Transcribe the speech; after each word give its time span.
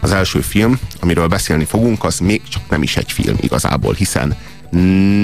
az 0.00 0.10
első 0.10 0.40
film, 0.40 0.78
amiről 1.00 1.26
beszélni 1.26 1.64
fogunk, 1.64 2.04
az 2.04 2.18
még 2.18 2.42
csak 2.48 2.62
nem 2.70 2.82
is 2.82 2.96
egy 2.96 3.12
film 3.12 3.36
igazából, 3.40 3.94
hiszen 3.94 4.36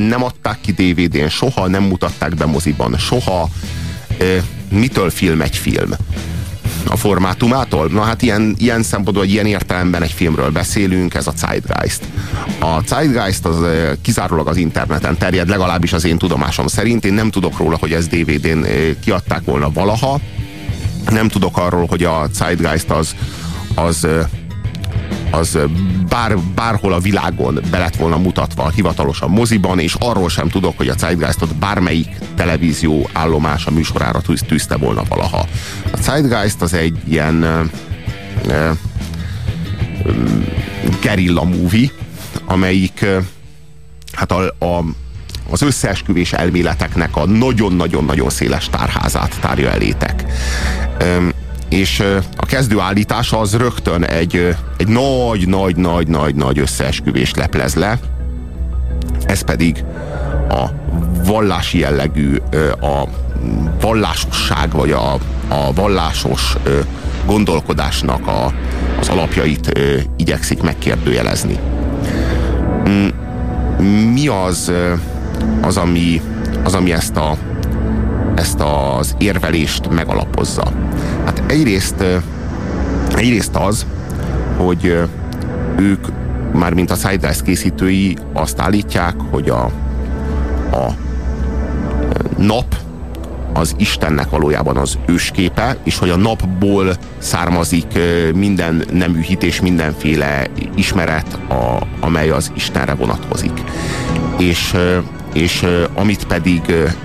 nem 0.08 0.22
adták 0.24 0.58
ki 0.60 0.72
DVD-n, 0.72 1.28
soha 1.28 1.66
nem 1.66 1.82
mutatták 1.82 2.34
be 2.34 2.46
moziban, 2.46 2.98
soha. 2.98 3.48
Mitől 4.68 5.10
film 5.10 5.40
egy 5.40 5.56
film? 5.56 5.90
a 6.88 6.96
formátumától? 6.96 7.88
Na 7.88 8.02
hát 8.02 8.22
ilyen, 8.22 8.54
ilyen 8.58 8.82
szempontból, 8.82 9.24
hogy 9.24 9.32
ilyen 9.32 9.46
értelemben 9.46 10.02
egy 10.02 10.12
filmről 10.12 10.50
beszélünk, 10.50 11.14
ez 11.14 11.26
a 11.26 11.32
Zeitgeist. 11.36 12.00
A 12.60 12.80
Zeitgeist 12.86 13.44
az 13.44 13.56
kizárólag 14.02 14.48
az 14.48 14.56
interneten 14.56 15.18
terjed, 15.18 15.48
legalábbis 15.48 15.92
az 15.92 16.04
én 16.04 16.18
tudomásom 16.18 16.66
szerint. 16.66 17.04
Én 17.04 17.12
nem 17.12 17.30
tudok 17.30 17.58
róla, 17.58 17.76
hogy 17.76 17.92
ez 17.92 18.06
DVD-n 18.06 18.66
kiadták 19.04 19.44
volna 19.44 19.70
valaha. 19.70 20.20
Nem 21.10 21.28
tudok 21.28 21.58
arról, 21.58 21.86
hogy 21.86 22.04
a 22.04 22.28
Zeitgeist 22.32 22.90
az, 22.90 23.14
az 23.74 24.06
az 25.30 25.58
bár, 26.08 26.38
bárhol 26.38 26.92
a 26.92 26.98
világon 26.98 27.60
be 27.70 27.78
lett 27.78 27.96
volna 27.96 28.16
mutatva 28.16 28.70
hivatalosan 28.70 29.30
moziban, 29.30 29.78
és 29.78 29.94
arról 29.98 30.28
sem 30.28 30.48
tudok, 30.48 30.76
hogy 30.76 30.88
a 30.88 30.94
Zeitgeistot 30.98 31.56
bármelyik 31.56 32.08
televízió 32.34 33.08
állomás 33.12 33.66
a 33.66 33.70
műsorára 33.70 34.20
tűzte 34.46 34.76
volna 34.76 35.02
valaha. 35.08 35.46
A 35.92 35.96
Zeitgeist 36.00 36.62
az 36.62 36.74
egy 36.74 36.98
ilyen 37.08 37.68
uh, 38.46 38.76
gerilla 41.00 41.44
movie, 41.44 41.90
amelyik 42.44 42.98
uh, 43.02 43.24
hát 44.12 44.32
a, 44.32 44.66
a, 44.66 44.84
az 45.50 45.62
összeesküvés 45.62 46.32
elméleteknek 46.32 47.16
a 47.16 47.26
nagyon-nagyon-nagyon 47.26 48.30
széles 48.30 48.68
tárházát 48.68 49.40
tárja 49.40 49.70
elétek. 49.70 50.24
Um, 51.02 51.30
és 51.76 52.02
a 52.36 52.46
kezdőállítása 52.46 53.38
az 53.38 53.56
rögtön 53.56 54.04
egy, 54.04 54.56
egy 54.76 54.88
nagy-nagy-nagy-nagy-nagy 54.88 56.58
összeesküvés 56.58 57.34
leplez 57.34 57.74
le, 57.74 57.98
ez 59.26 59.40
pedig 59.40 59.84
a 60.48 60.64
vallási 61.24 61.78
jellegű, 61.78 62.36
a 62.80 63.08
vallásosság, 63.80 64.70
vagy 64.72 64.90
a, 64.90 65.12
a 65.48 65.72
vallásos 65.74 66.56
gondolkodásnak 67.26 68.26
a, 68.26 68.52
az 69.00 69.08
alapjait 69.08 69.78
igyekszik 70.16 70.62
megkérdőjelezni. 70.62 71.58
Mm, 72.88 73.08
mi 74.12 74.26
az, 74.26 74.72
az, 75.60 75.76
ami, 75.76 76.20
az, 76.64 76.74
ami 76.74 76.92
ezt, 76.92 77.16
a, 77.16 77.36
ezt 78.36 78.60
az 78.60 79.14
érvelést 79.18 79.88
megalapozza? 79.90 80.72
Hát 81.24 81.42
egyrészt, 81.46 82.04
egyrészt 83.14 83.56
az, 83.56 83.86
hogy 84.56 84.98
ők, 85.78 86.06
már 86.52 86.74
mint 86.74 86.90
a 86.90 86.94
Sidegeist 86.94 87.42
készítői 87.42 88.16
azt 88.32 88.60
állítják, 88.60 89.14
hogy 89.30 89.48
a, 89.48 89.64
a 90.72 90.94
nap 92.36 92.76
az 93.52 93.74
Istennek 93.78 94.30
valójában 94.30 94.76
az 94.76 94.98
ősképe, 95.06 95.76
és 95.82 95.98
hogy 95.98 96.10
a 96.10 96.16
napból 96.16 96.96
származik 97.18 97.98
minden 98.34 98.84
nemű 98.92 99.20
hit 99.20 99.42
és 99.42 99.60
mindenféle 99.60 100.46
ismeret, 100.74 101.38
a, 101.48 101.86
amely 102.00 102.30
az 102.30 102.52
Istenre 102.54 102.94
vonatkozik. 102.94 103.62
És, 104.38 104.74
és 105.36 105.66
amit 105.94 106.24
pedig 106.24 106.60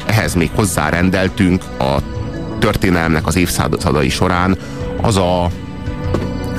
ehhez 0.06 0.34
még 0.34 0.50
hozzárendeltünk, 0.56 1.64
a 1.80 1.98
történelmnek 2.60 3.28
az 3.28 3.36
évszázadai 3.36 4.10
során 4.10 4.58
az 5.02 5.18
a, 5.18 5.44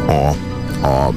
a, 0.06 0.29
a 0.87 1.12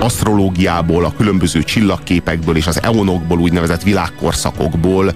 asztrológiából, 0.00 1.04
a 1.04 1.12
különböző 1.16 1.62
csillagképekből 1.62 2.56
és 2.56 2.66
az 2.66 2.82
eonokból 2.82 3.38
úgynevezett 3.38 3.82
világkorszakokból 3.82 5.12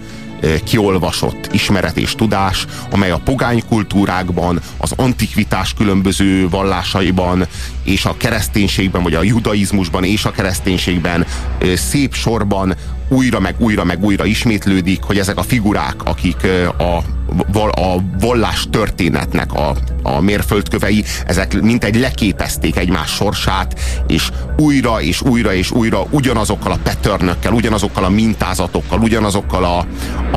kiolvasott 0.64 1.48
ismeret 1.52 1.96
és 1.96 2.14
tudás, 2.14 2.67
amely 2.90 3.11
a 3.11 3.20
pogány 3.24 3.62
kultúrákban, 3.68 4.61
az 4.77 4.92
antikvitás 4.96 5.74
különböző 5.74 6.48
vallásaiban, 6.48 7.46
és 7.84 8.05
a 8.05 8.17
kereszténységben, 8.17 9.02
vagy 9.02 9.14
a 9.14 9.22
judaizmusban 9.22 10.05
és 10.05 10.24
a 10.24 10.30
kereszténységben 10.30 11.27
szép 11.74 12.14
sorban 12.14 12.74
újra 13.12 13.40
meg 13.40 13.55
újra 13.58 13.84
meg 13.84 14.05
újra 14.05 14.24
ismétlődik, 14.24 15.02
hogy 15.02 15.18
ezek 15.18 15.39
a 15.39 15.42
figurák, 15.42 15.95
akik 16.05 16.46
a, 16.78 17.02
a 17.58 18.02
vallás 18.20 18.67
történetnek 18.70 19.52
a, 19.52 19.77
a 20.02 20.20
mérföldkövei, 20.20 21.05
ezek 21.27 21.61
mint 21.61 21.84
egy 21.84 21.96
leképezték 21.96 22.77
egymás 22.77 23.11
sorsát, 23.11 23.80
és 24.06 24.30
újra 24.56 25.00
és 25.00 25.20
újra 25.23 25.55
és 25.55 25.70
újra 25.70 26.06
ugyanazokkal 26.11 26.73
a 26.73 26.78
patternökkel, 26.83 27.52
ugyanazokkal 27.52 28.05
a 28.05 28.08
mintázatokkal, 28.08 29.00
ugyanazokkal 29.00 29.64
a, 29.64 29.86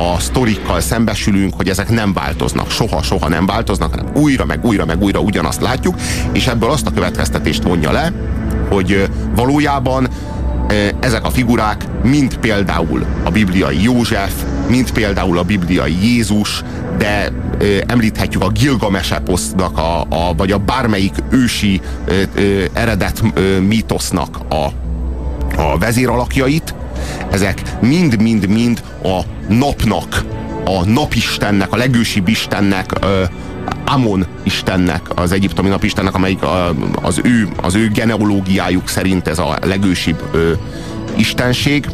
a 0.00 0.20
sztorikkal 0.20 0.80
szembesülünk, 0.80 1.54
hogy 1.54 1.68
ezek 1.68 1.88
nem 1.88 2.12
változnak, 2.12 2.70
soha, 2.70 3.02
soha 3.02 3.28
nem 3.28 3.46
változnak, 3.46 3.94
hanem 3.94 4.12
újra 4.14 4.44
meg 4.44 4.64
újra 4.64 4.84
meg 4.84 5.02
újra 5.02 5.18
ugyanazt 5.20 5.60
látjuk, 5.60 5.94
és 6.32 6.46
ebből 6.46 6.70
azt 6.70 6.86
a 6.86 6.92
következtetést 6.92 7.62
vonja 7.62 7.92
le, 7.92 8.12
hogy 8.68 9.08
valójában 9.34 10.08
ezek 11.00 11.24
a 11.24 11.30
figurák, 11.30 11.86
mint 12.02 12.38
például 12.38 13.06
a 13.24 13.30
bibliai 13.30 13.82
József, 13.82 14.32
mint 14.68 14.92
például 14.92 15.38
a 15.38 15.42
bibliai 15.42 15.96
Jézus, 16.02 16.62
de 16.98 17.32
említhetjük 17.86 18.42
a 18.42 18.48
Gilgames 18.48 19.10
eposznak, 19.10 19.78
a, 19.78 20.00
a, 20.00 20.34
vagy 20.36 20.52
a 20.52 20.58
bármelyik 20.58 21.14
ősi 21.30 21.80
eredet 22.72 23.22
ö, 23.34 23.60
mítosznak 23.60 24.38
a, 24.48 24.64
a 25.60 25.78
vezéralakjait, 25.78 26.74
ezek 27.30 27.62
mind-mind-mind 27.80 28.82
a 29.02 29.20
napnak, 29.48 30.24
a 30.66 30.84
napistennek, 30.84 31.72
a 31.72 31.76
legősibb 31.76 32.28
istennek 32.28 32.90
ö, 33.00 33.22
Amon 33.84 34.26
istennek, 34.42 35.00
az 35.14 35.32
egyiptomi 35.32 35.68
napistennek, 35.68 36.14
amelyik 36.14 36.38
az, 37.02 37.20
ő, 37.22 37.48
az 37.62 37.74
ő 37.74 37.88
genealógiájuk 37.88 38.88
szerint 38.88 39.28
ez 39.28 39.38
a 39.38 39.58
legősibb 39.62 40.22
ö, 40.32 40.52
istenség. 41.16 41.86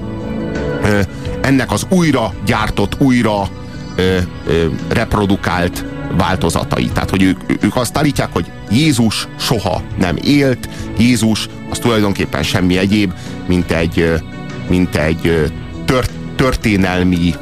Ö, 0.82 1.00
ennek 1.40 1.72
az 1.72 1.86
újra 1.88 2.34
gyártott, 2.46 3.00
újra 3.00 3.48
ö, 3.96 4.18
ö, 4.46 4.66
reprodukált 4.88 5.84
változatai. 6.16 6.84
Tehát, 6.84 7.10
hogy 7.10 7.22
ők, 7.22 7.40
ők 7.60 7.76
azt 7.76 7.98
állítják, 7.98 8.28
hogy 8.32 8.50
Jézus 8.70 9.28
soha 9.38 9.82
nem 9.98 10.16
élt, 10.24 10.68
Jézus 10.98 11.48
az 11.70 11.78
tulajdonképpen 11.78 12.42
semmi 12.42 12.78
egyéb, 12.78 13.12
mint 13.46 13.70
egy, 13.70 14.22
mint 14.68 14.96
egy 14.96 15.52
tört, 15.84 16.10
történelmi 16.36 17.34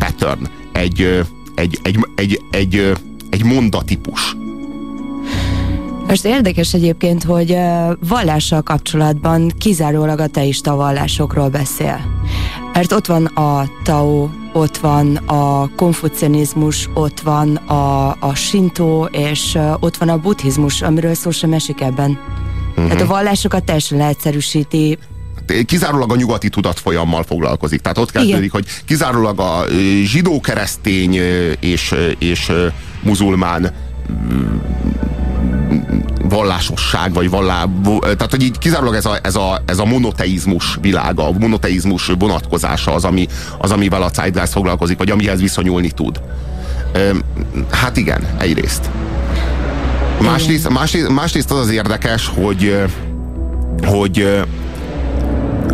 pattern, 0.00 0.48
egy, 0.72 1.24
egy, 1.54 1.78
egy, 1.82 2.06
egy, 2.16 2.40
egy 2.50 2.94
egy 3.30 3.44
mondatípus. 3.44 4.36
Most 6.06 6.24
érdekes 6.24 6.74
egyébként, 6.74 7.24
hogy 7.24 7.56
vallással 8.08 8.62
kapcsolatban 8.62 9.52
kizárólag 9.58 10.18
a 10.18 10.26
teista 10.26 10.74
vallásokról 10.74 11.48
beszél. 11.48 12.00
Mert 12.72 12.92
ott 12.92 13.06
van 13.06 13.24
a 13.24 13.68
Tao, 13.82 14.28
ott 14.52 14.76
van 14.76 15.16
a 15.16 15.74
konfucianizmus, 15.74 16.88
ott 16.94 17.20
van 17.20 17.56
a, 17.56 18.10
a 18.10 18.34
Shinto, 18.34 19.04
és 19.04 19.58
ott 19.80 19.96
van 19.96 20.08
a 20.08 20.18
buddhizmus, 20.18 20.82
amiről 20.82 21.14
szó 21.14 21.30
sem 21.30 21.52
esik 21.52 21.80
ebben. 21.80 22.18
Uh-huh. 22.70 22.86
Tehát 22.86 23.00
a 23.00 23.06
vallásokat 23.06 23.64
teljesen 23.64 23.98
leegyszerűsíti, 23.98 24.98
kizárólag 25.66 26.12
a 26.12 26.16
nyugati 26.16 26.48
tudatfolyammal 26.48 27.22
foglalkozik. 27.22 27.80
Tehát 27.80 27.98
ott 27.98 28.10
kezdődik, 28.10 28.52
hogy 28.52 28.66
kizárólag 28.84 29.40
a 29.40 29.64
zsidó-keresztény 30.02 31.14
és, 31.60 31.94
és 32.18 32.52
muzulmán 33.02 33.72
mm, 34.12 34.56
vallásosság, 36.22 37.12
vagy 37.12 37.30
vallá, 37.30 37.64
tehát 38.00 38.30
hogy 38.30 38.42
így 38.42 38.58
kizárólag 38.58 38.94
ez 38.94 39.06
a, 39.06 39.18
ez 39.22 39.36
a, 39.36 39.62
ez 39.66 39.78
a 39.78 39.84
monoteizmus 39.84 40.78
világa, 40.80 41.26
a 41.26 41.32
monoteizmus 41.38 42.10
vonatkozása 42.18 42.94
az, 42.94 43.04
ami, 43.04 43.26
az 43.58 43.70
amivel 43.70 44.02
a 44.02 44.10
Zeitgeist 44.14 44.52
foglalkozik, 44.52 44.98
vagy 44.98 45.10
amihez 45.10 45.40
viszonyulni 45.40 45.90
tud. 45.90 46.20
Hát 47.70 47.96
igen, 47.96 48.26
egyrészt. 48.38 48.90
Másrészt, 50.20 50.68
másrészt, 50.68 51.08
másrészt 51.08 51.50
az 51.50 51.58
az 51.58 51.70
érdekes, 51.70 52.30
hogy, 52.34 52.84
hogy 53.86 54.44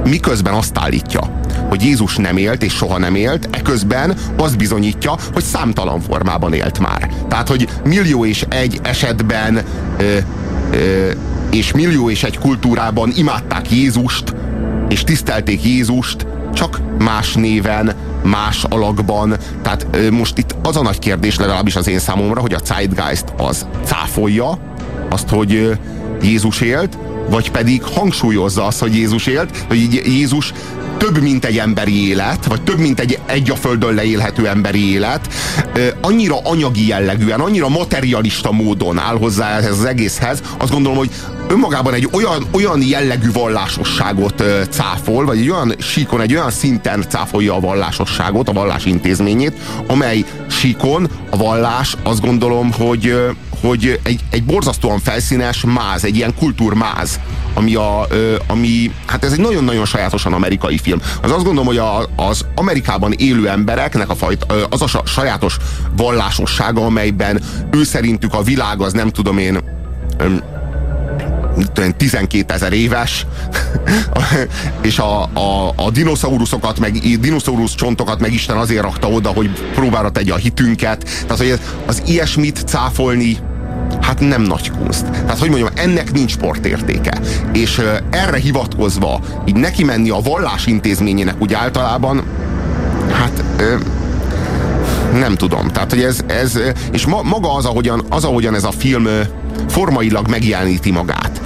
miközben 0.09 0.55
azt 0.55 0.79
állítja, 0.79 1.41
hogy 1.69 1.83
Jézus 1.83 2.17
nem 2.17 2.37
élt 2.37 2.63
és 2.63 2.73
soha 2.73 2.99
nem 2.99 3.15
élt, 3.15 3.49
eközben 3.51 4.17
az 4.37 4.57
bizonyítja, 4.57 5.15
hogy 5.33 5.43
számtalan 5.43 6.01
formában 6.01 6.53
élt 6.53 6.79
már. 6.79 7.11
Tehát, 7.29 7.49
hogy 7.49 7.69
millió 7.85 8.25
és 8.25 8.45
egy 8.49 8.81
esetben 8.83 9.65
ö, 9.99 10.17
ö, 10.71 11.11
és 11.51 11.73
millió 11.73 12.11
és 12.11 12.23
egy 12.23 12.39
kultúrában 12.39 13.13
imádták 13.17 13.71
Jézust, 13.71 14.35
és 14.89 15.05
tisztelték 15.05 15.65
Jézust, 15.65 16.27
csak 16.55 16.81
más 16.99 17.35
néven, 17.35 17.95
más 18.23 18.65
alakban. 18.65 19.37
Tehát 19.63 19.87
ö, 19.91 20.11
most 20.11 20.39
itt 20.39 20.55
az 20.63 20.77
a 20.77 20.83
nagy 20.83 20.99
kérdés 20.99 21.37
legalábbis 21.37 21.77
az 21.77 21.89
én 21.89 21.99
számomra, 21.99 22.41
hogy 22.41 22.53
a 22.53 22.61
Zeitgeist 22.65 23.25
az 23.37 23.67
cáfolja 23.85 24.59
azt, 25.11 25.29
hogy 25.29 25.55
ö, 25.55 25.73
Jézus 26.23 26.61
élt, 26.61 26.99
vagy 27.31 27.51
pedig 27.51 27.83
hangsúlyozza 27.83 28.65
azt, 28.65 28.79
hogy 28.79 28.95
Jézus 28.95 29.27
élt, 29.27 29.65
hogy 29.69 30.03
Jézus 30.07 30.53
több, 30.97 31.23
mint 31.23 31.45
egy 31.45 31.59
emberi 31.59 32.09
élet, 32.09 32.47
vagy 32.47 32.63
több, 32.63 32.79
mint 32.79 33.01
egy, 33.01 33.19
egy 33.27 33.51
a 33.51 33.55
földön 33.55 33.95
leélhető 33.95 34.49
emberi 34.49 34.93
élet, 34.93 35.29
annyira 36.01 36.39
anyagi 36.43 36.87
jellegűen, 36.87 37.41
annyira 37.41 37.69
materialista 37.69 38.53
módon 38.53 38.99
áll 38.99 39.19
hozzá 39.19 39.59
ehhez 39.59 39.79
az 39.79 39.85
egészhez, 39.85 40.43
azt 40.59 40.73
gondolom, 40.73 40.99
hogy 40.99 41.11
önmagában 41.49 41.95
egy 41.95 42.09
olyan, 42.13 42.47
olyan 42.51 42.83
jellegű 42.83 43.33
vallásosságot 43.33 44.43
cáfol, 44.71 45.25
vagy 45.25 45.39
egy 45.39 45.51
olyan 45.51 45.75
síkon, 45.79 46.21
egy 46.21 46.35
olyan 46.35 46.51
szinten 46.51 47.05
cáfolja 47.09 47.55
a 47.55 47.61
vallásosságot, 47.61 48.49
a 48.49 48.53
vallás 48.53 48.85
intézményét, 48.85 49.53
amely 49.87 50.25
síkon 50.51 51.09
a 51.31 51.37
vallás 51.37 51.97
azt 52.03 52.21
gondolom, 52.21 52.73
hogy, 52.73 53.15
hogy 53.61 54.01
egy, 54.03 54.21
egy 54.31 54.45
borzasztóan 54.45 54.99
felszínes 54.99 55.65
máz, 55.65 56.05
egy 56.05 56.17
ilyen 56.17 56.35
kultúrmáz, 56.35 57.21
ami, 57.55 57.75
a, 57.75 58.07
ami 58.47 58.93
hát 59.07 59.25
ez 59.25 59.33
egy 59.33 59.41
nagyon-nagyon 59.41 59.85
sajátosan 59.85 60.33
amerikai 60.33 60.79
film. 60.79 61.01
Az 61.23 61.31
azt 61.31 61.45
gondolom, 61.45 61.67
hogy 61.67 61.79
a, 61.79 62.09
az 62.17 62.45
Amerikában 62.55 63.13
élő 63.13 63.49
embereknek 63.49 64.11
a 64.11 64.15
fajta, 64.15 64.67
az 64.71 64.83
a 64.83 65.03
sajátos 65.05 65.57
vallásossága, 65.97 66.85
amelyben 66.85 67.43
ő 67.71 67.85
szerintük 67.85 68.35
a 68.35 68.43
világ 68.43 68.81
az 68.81 68.93
nem 68.93 69.11
tudom 69.11 69.39
én 69.39 69.61
12 71.97 72.53
ezer 72.53 72.73
éves, 72.73 73.27
és 74.83 74.99
a, 74.99 75.23
a, 75.23 75.73
a 75.77 75.91
dinoszauruszokat, 75.91 76.79
meg 76.79 76.93
dinoszaurusz 77.21 77.75
csontokat 77.75 78.21
meg 78.21 78.33
Isten 78.33 78.57
azért 78.57 78.83
rakta 78.83 79.09
oda, 79.09 79.29
hogy 79.29 79.51
próbára 79.75 80.11
tegye 80.11 80.33
a 80.33 80.37
hitünket. 80.37 81.05
Tehát, 81.27 81.39
hogy 81.39 81.61
az 81.87 82.03
ilyesmit 82.07 82.63
cáfolni 82.67 83.39
hát 84.01 84.21
nem 84.21 84.43
nagy 84.43 84.71
kunst. 84.71 85.05
Tehát, 85.11 85.39
hogy 85.39 85.49
mondjam, 85.49 85.71
ennek 85.75 86.13
nincs 86.13 86.31
sportértéke. 86.31 87.21
És 87.53 87.83
erre 88.11 88.37
hivatkozva, 88.37 89.21
így 89.45 89.57
neki 89.57 89.85
menni 89.85 90.11
a 90.11 90.21
vallás 90.21 90.67
intézményének 90.67 91.35
úgy 91.39 91.53
általában, 91.53 92.23
hát 93.13 93.45
nem 95.13 95.35
tudom. 95.35 95.69
Tehát, 95.69 95.91
hogy 95.91 96.03
ez, 96.03 96.21
ez 96.27 96.59
és 96.93 97.07
ma, 97.07 97.23
maga 97.23 97.55
az 97.55 97.65
ahogyan, 97.65 98.05
az, 98.09 98.25
ahogyan 98.25 98.55
ez 98.55 98.65
a 98.65 98.71
film 98.71 99.07
formailag 99.69 100.29
megjeleníti 100.29 100.91
magát 100.91 101.41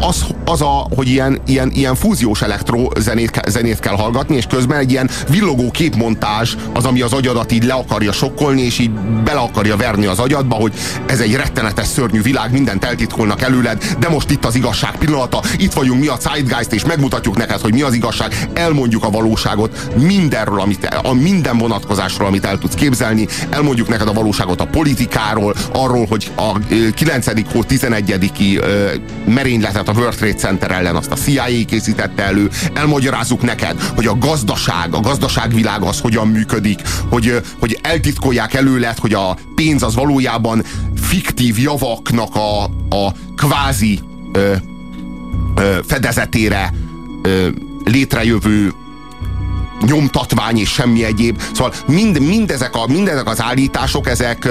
az, 0.00 0.24
az 0.44 0.62
a, 0.62 0.86
hogy 0.94 1.08
ilyen, 1.08 1.40
ilyen, 1.46 1.70
ilyen 1.70 1.94
fúziós 1.94 2.42
elektro 2.42 2.88
zenét, 2.98 3.40
zenét 3.48 3.78
kell 3.78 3.94
hallgatni, 3.94 4.36
és 4.36 4.46
közben 4.46 4.78
egy 4.78 4.90
ilyen 4.90 5.10
villogó 5.28 5.70
képmontázs 5.70 6.56
az, 6.72 6.84
ami 6.84 7.00
az 7.00 7.12
agyadat 7.12 7.52
így 7.52 7.64
le 7.64 7.72
akarja 7.72 8.12
sokkolni, 8.12 8.62
és 8.62 8.78
így 8.78 8.90
bele 9.24 9.38
akarja 9.38 9.76
verni 9.76 10.06
az 10.06 10.18
agyadba, 10.18 10.54
hogy 10.54 10.72
ez 11.06 11.20
egy 11.20 11.34
rettenetes, 11.34 11.86
szörnyű 11.86 12.22
világ, 12.22 12.52
mindent 12.52 12.84
eltitkolnak 12.84 13.42
előled, 13.42 13.96
de 13.98 14.08
most 14.08 14.30
itt 14.30 14.44
az 14.44 14.54
igazság 14.54 14.96
pillanata, 14.98 15.42
itt 15.56 15.72
vagyunk 15.72 16.00
mi 16.00 16.06
a 16.06 16.16
Zeitgeist, 16.20 16.72
és 16.72 16.84
megmutatjuk 16.84 17.36
neked, 17.36 17.60
hogy 17.60 17.72
mi 17.72 17.82
az 17.82 17.94
igazság, 17.94 18.48
elmondjuk 18.52 19.04
a 19.04 19.10
valóságot 19.10 19.88
mindenről, 19.94 20.60
amit, 20.60 20.98
a 21.02 21.12
minden 21.12 21.58
vonatkozásról, 21.58 22.26
amit 22.26 22.44
el 22.44 22.58
tudsz 22.58 22.74
képzelni, 22.74 23.26
elmondjuk 23.50 23.88
neked 23.88 24.08
a 24.08 24.12
valóságot 24.12 24.60
a 24.60 24.66
politikáról, 24.66 25.54
arról, 25.72 26.06
hogy 26.06 26.30
a 26.36 26.58
9. 26.94 27.52
hó 27.52 27.62
11. 27.62 28.30
merényletet 29.24 29.88
a 29.90 29.98
World 29.98 30.16
Trade 30.16 30.34
Center 30.34 30.70
ellen 30.70 30.96
azt 30.96 31.10
a 31.10 31.14
CIA 31.14 31.64
készítette 31.66 32.22
elő, 32.22 32.50
elmagyarázzuk 32.74 33.42
neked, 33.42 33.80
hogy 33.80 34.06
a 34.06 34.18
gazdaság, 34.18 34.94
a 34.94 35.00
gazdaságvilág 35.00 35.82
az 35.82 36.00
hogyan 36.00 36.28
működik, 36.28 36.80
hogy, 37.08 37.40
hogy 37.58 37.78
eltitkolják 37.82 38.54
előlet, 38.54 38.98
hogy 38.98 39.14
a 39.14 39.36
pénz 39.54 39.82
az 39.82 39.94
valójában 39.94 40.64
fiktív 41.00 41.58
javaknak 41.58 42.34
a, 42.34 42.64
a 42.96 43.12
kvázi 43.36 44.00
ö, 44.32 44.54
ö, 45.54 45.78
fedezetére 45.86 46.72
ö, 47.22 47.48
létrejövő 47.84 48.72
nyomtatvány 49.86 50.58
és 50.58 50.68
semmi 50.70 51.04
egyéb. 51.04 51.40
Szóval 51.52 51.72
mind, 51.86 52.20
mindezek, 52.20 52.74
a, 52.74 52.86
mindezek 52.86 53.28
az 53.28 53.42
állítások, 53.42 54.08
ezek, 54.08 54.48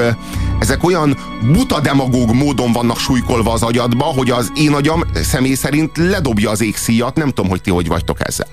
ezek 0.60 0.84
olyan 0.84 1.18
buta 1.52 1.80
demagóg 1.80 2.34
módon 2.34 2.72
vannak 2.72 2.98
súlykolva 2.98 3.52
az 3.52 3.64
agyadba, 3.64 4.04
hogy 4.04 4.30
az 4.30 4.52
én 4.56 4.74
agyam 4.74 5.04
személy 5.14 5.54
szerint 5.54 5.98
ledobja 5.98 6.50
az 6.50 6.62
égszíjat. 6.62 7.16
Nem 7.16 7.30
tudom, 7.30 7.50
hogy 7.50 7.62
ti 7.62 7.70
hogy 7.70 7.88
vagytok 7.88 8.28
ezzel. 8.28 8.48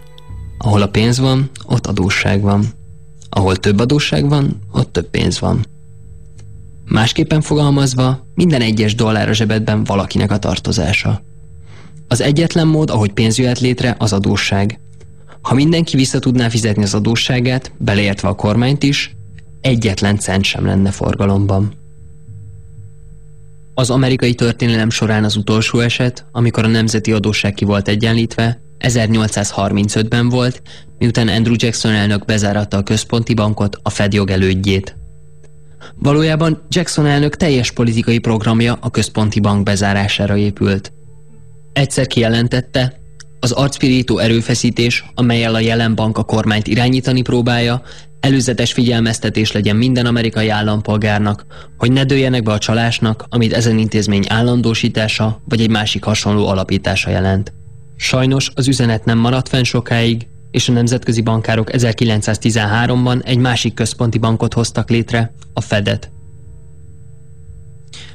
Ahol 0.59 0.83
a 0.83 0.89
pénz 0.89 1.19
van, 1.19 1.51
ott 1.65 1.87
adósság 1.87 2.41
van. 2.41 2.65
Ahol 3.29 3.57
több 3.57 3.81
adósság 3.81 4.29
van, 4.29 4.61
ott 4.73 4.93
több 4.93 5.11
pénz 5.11 5.41
van. 5.41 5.67
Másképpen 6.85 7.41
fogalmazva, 7.41 8.27
minden 8.35 8.61
egyes 8.61 8.95
dollár 8.95 9.29
a 9.29 9.33
zsebedben 9.33 9.85
valakinek 9.85 10.31
a 10.31 10.39
tartozása. 10.39 11.23
Az 12.09 12.21
egyetlen 12.21 12.67
mód, 12.67 12.91
ahogy 12.91 13.13
pénz 13.13 13.39
jöhet 13.39 13.61
létre, 13.61 13.97
az 13.99 14.13
adósság. 14.13 14.81
Ha 15.43 15.55
mindenki 15.55 15.97
vissza 15.97 16.19
tudná 16.19 16.49
fizetni 16.49 16.83
az 16.83 16.95
adósságát, 16.95 17.73
beleértve 17.79 18.29
a 18.29 18.35
kormányt 18.35 18.83
is, 18.83 19.17
egyetlen 19.61 20.19
cent 20.19 20.45
sem 20.45 20.67
lenne 20.67 20.91
forgalomban. 20.91 21.73
Az 23.79 23.91
amerikai 23.91 24.35
történelem 24.35 24.91
során 24.91 25.25
az 25.25 25.37
utolsó 25.37 25.79
eset, 25.79 26.27
amikor 26.33 26.65
a 26.65 26.69
nemzeti 26.69 27.13
adósság 27.13 27.55
ki 27.55 27.65
volt 27.65 27.89
egyenlítve, 27.89 28.61
1835-ben 28.79 30.29
volt, 30.29 30.63
miután 30.99 31.29
Andrew 31.29 31.55
Jackson 31.59 31.93
elnök 31.93 32.25
bezáratta 32.25 32.77
a 32.77 32.83
központi 32.83 33.35
bankot, 33.35 33.79
a 33.83 33.91
Fed 33.91 34.13
jogelődjét. 34.13 34.97
Valójában 35.95 36.67
Jackson 36.69 37.07
elnök 37.07 37.37
teljes 37.37 37.71
politikai 37.71 38.19
programja 38.19 38.79
a 38.81 38.91
központi 38.91 39.41
bank 39.41 39.63
bezárására 39.63 40.37
épült. 40.37 40.93
Egyszer 41.73 42.07
kijelentette, 42.07 43.01
az 43.41 43.53
arcpirító 43.53 44.19
erőfeszítés, 44.19 45.05
amelyel 45.15 45.55
a 45.55 45.61
jelen 45.61 45.95
bank 45.95 46.19
a 46.19 46.23
kormányt 46.25 46.67
irányítani 46.67 47.23
próbálja, 47.23 47.83
előzetes 48.21 48.73
figyelmeztetés 48.73 49.53
legyen 49.53 49.77
minden 49.77 50.07
amerikai 50.07 50.49
állampolgárnak, 50.49 51.47
hogy 51.79 51.93
ne 51.93 52.05
dőljenek 52.05 52.43
be 52.43 52.53
a 52.53 52.59
csalásnak, 52.59 53.27
amit 53.29 53.53
ezen 53.53 53.79
intézmény 53.79 54.25
állandósítása 54.29 55.43
vagy 55.45 55.61
egy 55.61 55.71
másik 55.71 56.05
hasonló 56.05 56.47
alapítása 56.47 57.11
jelent. 57.11 57.53
Sajnos 57.97 58.51
az 58.55 58.69
üzenet 58.69 59.05
nem 59.05 59.19
maradt 59.19 59.49
fenn 59.49 59.63
sokáig, 59.63 60.27
és 60.51 60.69
a 60.69 60.73
nemzetközi 60.73 61.21
bankárok 61.21 61.69
1913-ban 61.73 63.25
egy 63.25 63.39
másik 63.39 63.75
központi 63.75 64.19
bankot 64.19 64.55
hoztak 64.55 64.91
létre, 64.91 65.35
a 65.53 65.61
Fedet. 65.61 66.11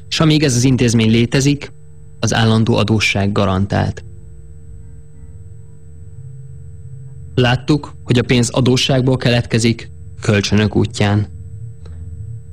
És 0.09 0.19
amíg 0.19 0.43
ez 0.43 0.55
az 0.55 0.63
intézmény 0.63 1.09
létezik, 1.09 1.71
az 2.19 2.33
állandó 2.33 2.75
adósság 2.75 3.31
garantált. 3.31 4.03
Láttuk, 7.41 7.93
hogy 8.03 8.17
a 8.17 8.23
pénz 8.23 8.49
adósságból 8.49 9.17
keletkezik, 9.17 9.91
kölcsönök 10.21 10.75
útján. 10.75 11.27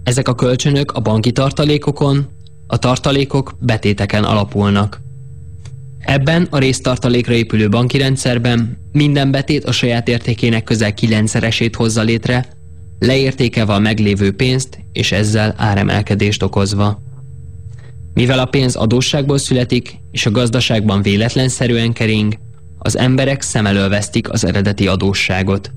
Ezek 0.03 0.29
a 0.29 0.35
kölcsönök 0.35 0.93
a 0.93 1.01
banki 1.01 1.33
tartalékokon, 1.33 2.27
a 2.67 2.79
tartalékok 2.79 3.57
betéteken 3.61 4.25
alapulnak. 4.25 5.01
Ebben 5.99 6.47
a 6.51 6.59
résztartalékra 6.59 7.35
épülő 7.35 7.69
banki 7.69 7.99
rendszerben 7.99 8.79
minden 8.93 9.31
betét 9.31 9.65
a 9.65 9.73
saját 9.73 10.09
értékének 10.09 10.65
közel 10.65 10.95
kilencszeresét 10.95 11.77
hozza 11.77 12.03
létre, 12.03 12.47
leértékelve 12.99 13.73
a 13.73 13.79
meglévő 13.79 14.33
pénzt, 14.33 14.79
és 14.93 15.13
ezzel 15.13 15.55
áremelkedést 15.57 16.43
okozva. 16.43 17.03
Mivel 18.15 18.39
a 18.39 18.45
pénz 18.45 18.77
adósságból 18.77 19.39
születik, 19.39 19.97
és 20.11 20.27
a 20.27 20.31
gazdaságban 20.31 21.03
véletlenszerűen 21.03 21.93
kering, 21.93 22.39
az 22.79 22.99
emberek 22.99 23.43
szem 23.43 23.67
elől 23.67 23.89
vesztik 23.89 24.31
az 24.31 24.45
eredeti 24.45 24.87
adósságot. 24.87 25.71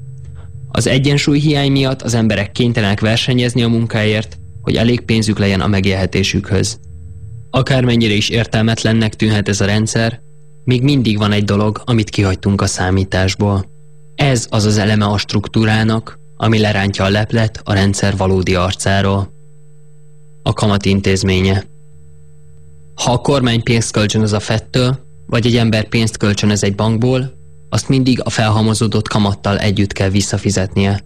Az 0.72 0.88
egyensúly 0.88 1.40
hiány 1.40 1.72
miatt 1.72 2.02
az 2.02 2.14
emberek 2.14 2.52
kénytelenek 2.52 3.00
versenyezni 3.00 3.64
a 3.64 3.68
munkáért, 3.68 4.38
hogy 4.62 4.76
elég 4.76 5.02
pénzük 5.02 5.40
legyen 5.40 5.62
a 5.62 5.68
megélhetésükhöz. 5.68 6.80
Akármennyire 7.50 8.14
is 8.14 8.30
értelmetlennek 8.30 9.16
tűnhet 9.16 9.50
ez 9.50 9.62
a 9.62 9.66
rendszer, 9.66 10.22
még 10.64 10.84
mindig 10.84 11.18
van 11.18 11.32
egy 11.32 11.44
dolog, 11.44 11.82
amit 11.86 12.10
kihagytunk 12.10 12.62
a 12.62 12.66
számításból. 12.66 13.66
Ez 14.16 14.48
az 14.50 14.66
az 14.66 14.78
eleme 14.78 15.06
a 15.06 15.18
struktúrának, 15.18 16.20
ami 16.36 16.60
lerántja 16.60 17.04
a 17.04 17.10
leplet 17.10 17.62
a 17.64 17.74
rendszer 17.74 18.18
valódi 18.18 18.56
arcáról. 18.56 19.30
A 20.44 20.54
kamat 20.54 20.86
intézménye. 20.86 21.64
Ha 22.96 23.12
a 23.12 23.18
kormány 23.18 23.64
pénzt 23.64 23.92
kölcsönöz 23.92 24.34
a 24.34 24.40
fettől, 24.40 25.00
vagy 25.26 25.46
egy 25.46 25.56
ember 25.56 25.88
pénzt 25.88 26.18
kölcsönöz 26.18 26.64
egy 26.64 26.76
bankból, 26.76 27.40
azt 27.70 27.90
mindig 27.90 28.22
a 28.24 28.30
felhamozódott 28.30 29.08
kamattal 29.08 29.60
együtt 29.60 29.94
kell 29.94 30.10
visszafizetnie. 30.10 31.04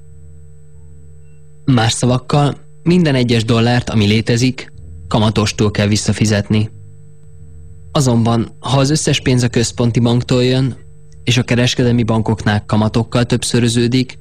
Más 1.66 1.92
szavakkal, 1.92 2.56
minden 2.84 3.16
egyes 3.16 3.44
dollárt, 3.44 3.90
ami 3.90 4.06
létezik, 4.06 4.74
kamatostól 5.08 5.72
kell 5.72 5.88
visszafizetni. 5.88 6.70
Azonban, 7.92 8.56
ha 8.60 8.78
az 8.78 8.90
összes 8.90 9.22
pénz 9.22 9.44
a 9.44 9.48
központi 9.48 10.00
banktól 10.00 10.44
jön, 10.44 10.76
és 11.24 11.38
a 11.38 11.44
kereskedelmi 11.44 12.04
bankoknál 12.04 12.66
kamatokkal 12.66 13.26
többszöröződik, 13.26 14.18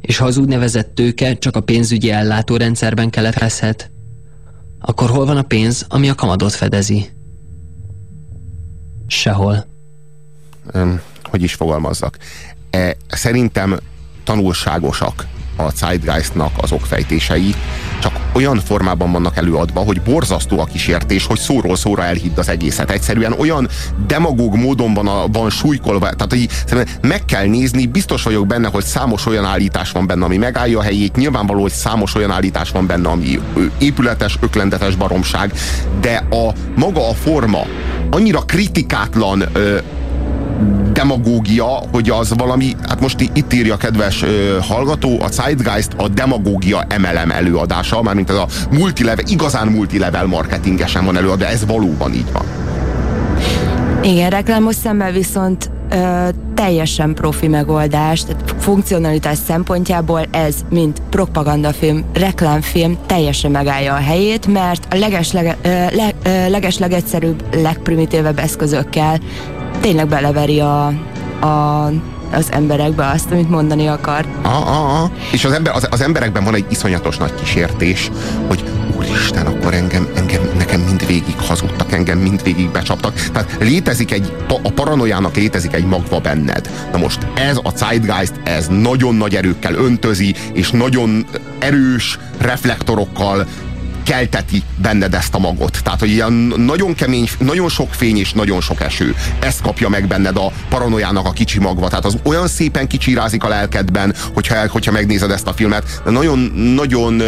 és 0.00 0.16
ha 0.16 0.24
az 0.24 0.36
úgynevezett 0.36 0.94
tőke 0.94 1.38
csak 1.38 1.56
a 1.56 1.60
pénzügyi 1.60 2.10
ellátórendszerben 2.10 3.10
keletkezhet, 3.10 3.90
akkor 4.80 5.10
hol 5.10 5.24
van 5.24 5.36
a 5.36 5.42
pénz, 5.42 5.86
ami 5.88 6.08
a 6.08 6.14
kamatot 6.14 6.52
fedezi? 6.52 7.06
Sehol. 9.12 9.66
Hogy 11.22 11.42
is 11.42 11.54
fogalmazzak. 11.54 12.16
E, 12.70 12.96
szerintem 13.08 13.78
tanulságosak 14.24 15.26
a 15.56 15.70
Zeitgeistnak 15.74 16.50
az 16.56 16.72
okfejtései, 16.72 17.54
csak 18.00 18.12
olyan 18.32 18.60
formában 18.60 19.12
vannak 19.12 19.36
előadva, 19.36 19.80
hogy 19.80 20.00
borzasztó 20.00 20.60
a 20.60 20.64
kísértés, 20.64 21.26
hogy 21.26 21.38
szóról 21.38 21.76
szóra 21.76 22.04
elhidd 22.04 22.38
az 22.38 22.48
egészet. 22.48 22.90
Egyszerűen 22.90 23.32
olyan 23.32 23.68
demagóg 24.06 24.56
módon 24.56 24.94
van, 24.94 25.08
a, 25.08 25.26
van 25.32 25.50
súlykolva, 25.50 26.10
tehát 26.10 26.26
hogy 26.28 26.48
meg 27.00 27.24
kell 27.24 27.46
nézni, 27.46 27.86
biztos 27.86 28.22
vagyok 28.22 28.46
benne, 28.46 28.68
hogy 28.68 28.84
számos 28.84 29.26
olyan 29.26 29.44
állítás 29.44 29.90
van 29.90 30.06
benne, 30.06 30.24
ami 30.24 30.36
megállja 30.36 30.78
a 30.78 30.82
helyét, 30.82 31.16
nyilvánvaló, 31.16 31.60
hogy 31.60 31.72
számos 31.72 32.14
olyan 32.14 32.30
állítás 32.30 32.70
van 32.70 32.86
benne, 32.86 33.08
ami 33.08 33.40
épületes, 33.78 34.36
öklendetes 34.40 34.94
baromság, 34.96 35.52
de 36.00 36.26
a 36.30 36.52
maga 36.76 37.08
a 37.08 37.14
forma 37.14 37.66
annyira 38.10 38.40
kritikátlan 38.40 39.44
ö, 39.52 39.78
demagógia, 40.92 41.64
hogy 41.92 42.10
az 42.10 42.32
valami, 42.36 42.76
hát 42.88 43.00
most 43.00 43.20
itt 43.20 43.52
írja 43.52 43.76
kedves 43.76 44.22
ö, 44.22 44.58
hallgató, 44.60 45.20
a 45.20 45.28
Zeitgeist 45.30 45.92
a 45.96 46.08
demagógia 46.08 46.84
emelem 46.88 47.30
előadása, 47.30 48.02
mármint 48.02 48.30
ez 48.30 48.36
a 48.36 48.46
multilevel, 48.70 49.24
igazán 49.28 49.66
multilevel 49.68 50.26
marketingesen 50.26 51.04
van 51.04 51.16
előadva, 51.16 51.46
ez 51.46 51.66
valóban 51.66 52.12
így 52.12 52.32
van. 52.32 52.44
Igen, 54.02 54.30
reklámos 54.30 54.74
szemmel 54.74 55.12
viszont 55.12 55.70
ö, 55.90 56.28
teljesen 56.54 57.14
profi 57.14 57.48
megoldás, 57.48 58.24
tehát 58.24 58.54
funkcionalitás 58.58 59.38
szempontjából 59.46 60.26
ez, 60.30 60.54
mint 60.70 61.02
propagandafilm, 61.10 62.04
reklámfilm 62.12 62.98
teljesen 63.06 63.50
megállja 63.50 63.94
a 63.94 64.00
helyét, 64.00 64.46
mert 64.46 64.86
a 64.90 64.96
legesleg, 64.96 65.56
ö, 65.62 65.68
le, 65.68 66.10
ö, 66.22 66.48
legeslegegyszerűbb, 66.50 67.44
legprimitívebb 67.54 68.38
eszközökkel 68.38 69.20
tényleg 69.82 70.08
beleveri 70.08 70.60
a, 70.60 70.86
a 71.40 71.90
az 72.32 72.52
emberekbe 72.52 73.06
azt, 73.06 73.30
amit 73.30 73.50
mondani 73.50 73.86
akar. 73.86 74.26
Ah, 74.42 74.68
ah, 74.68 75.02
ah. 75.02 75.10
És 75.32 75.44
az, 75.44 75.52
ember, 75.52 75.74
az, 75.74 75.86
az 75.90 76.00
emberekben 76.00 76.44
van 76.44 76.54
egy 76.54 76.64
iszonyatos 76.68 77.16
nagy 77.16 77.34
kísértés, 77.34 78.10
hogy 78.48 78.64
úristen, 78.96 79.46
akkor 79.46 79.74
engem, 79.74 80.08
engem, 80.16 80.42
nekem 80.58 80.80
mindvégig 80.80 81.38
hazudtak, 81.38 81.92
engem 81.92 82.18
mindvégig 82.18 82.70
becsaptak. 82.70 83.14
Tehát 83.14 83.56
létezik 83.60 84.12
egy, 84.12 84.32
a 84.62 84.70
paranoiának 84.74 85.36
létezik 85.36 85.72
egy 85.72 85.84
magva 85.84 86.18
benned. 86.18 86.70
Na 86.92 86.98
most 86.98 87.26
ez 87.34 87.56
a 87.56 87.70
Zeitgeist, 87.74 88.40
ez 88.44 88.66
nagyon 88.68 89.14
nagy 89.14 89.34
erőkkel 89.34 89.74
öntözi, 89.74 90.34
és 90.52 90.70
nagyon 90.70 91.26
erős 91.58 92.18
reflektorokkal 92.38 93.46
kelteti 94.02 94.62
benned 94.76 95.14
ezt 95.14 95.34
a 95.34 95.38
magot. 95.38 95.80
Tehát, 95.82 96.00
hogy 96.00 96.10
ilyen 96.10 96.32
nagyon 96.56 96.94
kemény, 96.94 97.28
nagyon 97.38 97.68
sok 97.68 97.94
fény 97.94 98.18
és 98.18 98.32
nagyon 98.32 98.60
sok 98.60 98.80
eső. 98.80 99.14
Ezt 99.38 99.60
kapja 99.60 99.88
meg 99.88 100.06
benned 100.06 100.36
a 100.36 100.52
paranoiának 100.68 101.26
a 101.26 101.30
kicsi 101.30 101.58
magva. 101.58 101.88
Tehát 101.88 102.04
az 102.04 102.16
olyan 102.22 102.48
szépen 102.48 102.86
kicsirázik 102.86 103.44
a 103.44 103.48
lelkedben, 103.48 104.14
hogyha, 104.34 104.68
hogyha 104.68 104.92
megnézed 104.92 105.30
ezt 105.30 105.46
a 105.46 105.52
filmet. 105.52 106.00
De 106.04 106.10
nagyon, 106.10 106.38
nagyon 106.74 107.22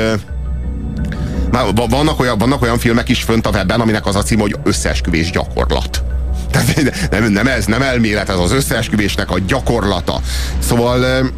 már 1.50 1.64
vannak 1.88 2.20
olyan, 2.20 2.38
vannak 2.38 2.62
olyan 2.62 2.78
filmek 2.78 3.08
is 3.08 3.22
fönt 3.22 3.46
a 3.46 3.50
webben, 3.50 3.80
aminek 3.80 4.06
az 4.06 4.16
a 4.16 4.22
cím, 4.22 4.38
hogy 4.38 4.56
összeesküvés 4.62 5.30
gyakorlat. 5.30 6.02
Tehát 6.50 7.10
nem, 7.10 7.32
nem 7.32 7.46
ez, 7.46 7.64
nem 7.64 7.82
elmélet, 7.82 8.28
ez 8.28 8.38
az 8.38 8.52
összeesküvésnek 8.52 9.30
a 9.30 9.38
gyakorlata. 9.38 10.20
Szóval 10.58 11.30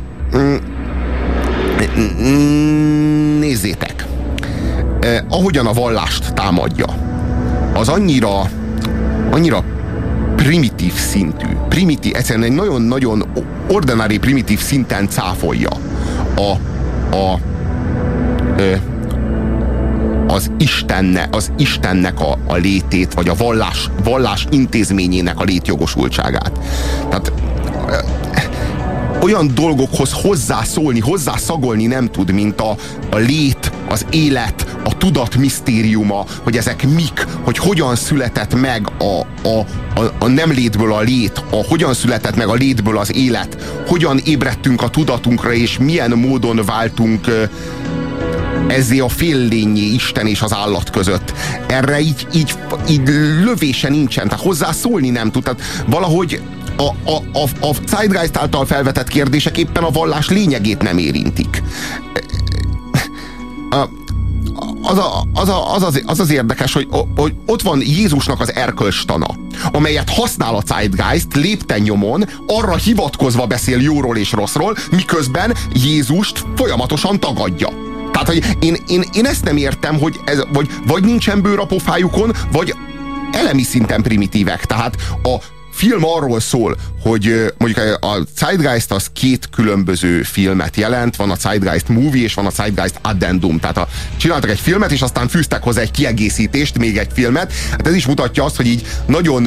nézzétek, 3.39 3.96
eh, 5.07 5.23
ahogyan 5.29 5.67
a 5.67 5.73
vallást 5.73 6.35
támadja, 6.35 6.87
az 7.75 7.89
annyira, 7.89 8.51
annyira 9.31 9.65
primitív 10.37 10.93
szintű, 10.93 11.47
primitív, 11.69 12.17
egyszerűen 12.17 12.45
egy 12.45 12.53
nagyon-nagyon 12.53 13.25
ordinári 13.69 14.19
primitív 14.19 14.61
szinten 14.61 15.09
cáfolja 15.09 15.71
a, 16.37 16.51
a, 17.17 17.39
eh, 18.57 18.81
az 20.27 20.51
Istenne, 20.59 21.29
az 21.31 21.53
Istennek 21.57 22.21
a, 22.21 22.39
a 22.47 22.55
létét, 22.55 23.15
vagy 23.15 23.29
a 23.29 23.35
vallás, 23.35 23.91
vallás 24.05 24.47
intézményének 24.51 25.41
a 25.41 25.45
létjogosultságát. 25.45 26.53
Tehát 27.09 27.33
olyan 29.21 29.51
dolgokhoz 29.55 30.13
hozzászólni, 30.13 31.01
hozzászagolni 31.01 31.87
nem 31.87 32.11
tud, 32.11 32.33
mint 32.33 32.61
a, 32.61 32.77
a 33.11 33.17
lét, 33.17 33.73
az 33.89 34.07
élet, 34.11 34.77
a 34.85 34.97
tudat 34.97 35.37
misztériuma, 35.37 36.25
hogy 36.43 36.57
ezek 36.57 36.87
mik, 36.95 37.27
hogy 37.43 37.59
hogyan 37.59 37.97
született 37.97 38.55
meg 38.55 38.89
a, 38.99 39.21
a, 39.49 39.59
a, 40.01 40.15
a 40.19 40.27
nem 40.27 40.51
létből 40.51 40.93
a 40.93 41.01
lét, 41.01 41.43
a 41.51 41.65
hogyan 41.69 41.95
született 41.95 42.37
meg 42.37 42.49
a 42.49 42.55
létből 42.55 42.99
az 42.99 43.15
élet, 43.15 43.57
hogyan 43.87 44.19
ébredtünk 44.25 44.83
a 44.83 44.89
tudatunkra, 44.89 45.53
és 45.53 45.79
milyen 45.79 46.11
módon 46.11 46.61
váltunk 46.65 47.49
ezzé 48.69 48.99
a 48.99 49.09
féllényé 49.09 49.81
Isten 49.81 50.27
és 50.27 50.41
az 50.41 50.55
állat 50.55 50.91
között. 50.91 51.33
Erre 51.67 52.01
így, 52.01 52.27
így, 52.35 52.55
így 52.89 53.09
lövése 53.45 53.89
nincsen, 53.89 54.29
tehát 54.29 54.45
hozzászólni 54.45 55.11
nem 55.11 55.31
tud. 55.31 55.43
Tehát 55.43 55.61
valahogy 55.87 56.41
a, 56.77 57.11
a, 57.11 57.17
a, 57.33 57.67
a 57.67 57.75
Zeitgeist 57.87 58.37
által 58.37 58.67
felvetett 58.67 59.09
kérdések 59.09 59.59
éppen 59.59 59.83
a 59.83 59.91
vallás 59.91 60.29
lényegét 60.29 60.83
nem 60.83 60.99
érintik. 60.99 61.63
A, 63.71 63.89
az, 64.83 64.99
a, 64.99 65.25
az, 65.35 65.49
a, 65.49 65.75
az, 65.75 65.83
az, 65.83 66.03
az 66.07 66.21
az 66.21 66.31
érdekes, 66.31 66.73
hogy, 66.73 66.89
hogy 67.17 67.35
ott 67.47 67.63
van 67.63 67.81
Jézusnak 67.81 68.41
az 68.41 68.55
erkölcstana, 68.55 69.27
amelyet 69.73 70.11
használ 70.11 70.55
a 70.55 70.63
Zeitgeist 70.67 71.35
lépten 71.35 71.81
nyomon, 71.81 72.25
arra 72.47 72.77
hivatkozva 72.77 73.47
beszél 73.47 73.81
jóról 73.81 74.17
és 74.17 74.33
rosszról, 74.33 74.77
miközben 74.91 75.55
Jézust 75.73 76.45
folyamatosan 76.57 77.21
tagadja. 77.21 77.69
Tehát, 78.13 78.29
hogy 78.29 78.57
én, 78.61 78.77
én, 78.87 79.05
én 79.13 79.27
ezt 79.27 79.45
nem 79.45 79.57
értem, 79.57 79.99
hogy 79.99 80.21
ez, 80.25 80.43
vagy, 80.53 80.69
vagy 80.87 81.05
nincsen 81.05 81.43
bőr 81.43 81.59
a 81.59 81.67
pofájukon, 81.67 82.33
vagy 82.53 82.75
elemi 83.33 83.63
szinten 83.63 84.03
primitívek. 84.03 84.65
Tehát 84.67 84.97
a 85.23 85.37
film 85.77 86.05
arról 86.05 86.41
szól, 86.41 86.77
hogy 87.03 87.53
mondjuk 87.59 87.99
a 88.01 88.19
Zeitgeist 88.37 88.91
az 88.91 89.11
két 89.13 89.49
különböző 89.51 90.23
filmet 90.23 90.77
jelent, 90.77 91.17
van 91.17 91.31
a 91.31 91.35
Zeitgeist 91.35 91.89
movie 91.89 92.23
és 92.23 92.35
van 92.35 92.47
a 92.47 92.51
Zeitgeist 92.51 92.99
addendum. 93.03 93.59
Tehát 93.59 93.77
a, 93.77 93.89
csináltak 94.17 94.51
egy 94.51 94.61
filmet, 94.61 94.93
és 94.93 95.03
aztán 95.03 95.29
fűztek 95.29 95.63
hozzá 95.63 95.81
egy 95.81 95.91
kiegészítést, 95.91 96.79
még 96.79 96.99
egy 96.99 97.11
filmet. 97.13 97.53
Hát 97.71 97.87
ez 97.87 97.95
is 97.95 98.07
mutatja 98.07 98.45
azt, 98.45 98.57
hogy 98.57 98.67
így 98.67 98.87
nagyon 99.07 99.47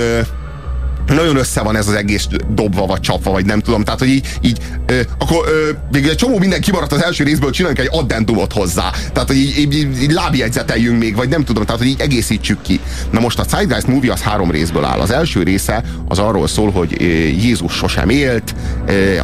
nagyon 1.16 1.36
össze 1.36 1.62
van 1.62 1.76
ez 1.76 1.88
az 1.88 1.94
egész 1.94 2.28
dobva, 2.50 2.86
vagy 2.86 3.00
csapva, 3.00 3.32
vagy 3.32 3.46
nem 3.46 3.60
tudom. 3.60 3.84
Tehát, 3.84 4.00
hogy 4.00 4.10
így, 4.10 4.28
így 4.42 4.58
ö, 4.86 5.00
akkor 5.20 5.38
ö, 5.48 5.70
még 5.92 6.08
egy 6.08 6.16
csomó 6.16 6.38
minden 6.38 6.62
kimaradt 6.62 6.92
az 6.92 7.04
első 7.04 7.24
részből, 7.24 7.52
csinálunk 7.52 7.80
egy 7.80 7.90
addendumot 7.92 8.54
hozzá. 8.54 8.92
Tehát, 9.14 9.28
hogy 9.28 9.38
így, 9.38 9.58
így, 9.58 9.74
így, 9.74 10.02
így 10.02 10.12
lábjegyzeteljünk 10.12 11.00
még, 11.00 11.16
vagy 11.16 11.30
nem 11.30 11.44
tudom, 11.44 11.66
tehát, 11.66 11.82
hogy 11.82 11.90
így 11.90 12.00
egészítsük 12.00 12.62
ki. 12.62 12.80
Na 13.12 13.20
most 13.20 13.40
a 13.40 13.44
Zeitgeist 13.50 13.88
movie 13.88 14.12
az 14.12 14.22
három 14.22 14.52
részből 14.52 14.86
áll. 14.86 15.00
Az 15.00 15.12
első 15.12 15.44
része 15.44 15.84
az 16.08 16.20
arról 16.20 16.48
szól, 16.48 16.72
hogy 16.72 17.02
Jézus 17.44 17.74
sosem 17.74 18.10
élt, 18.10 18.56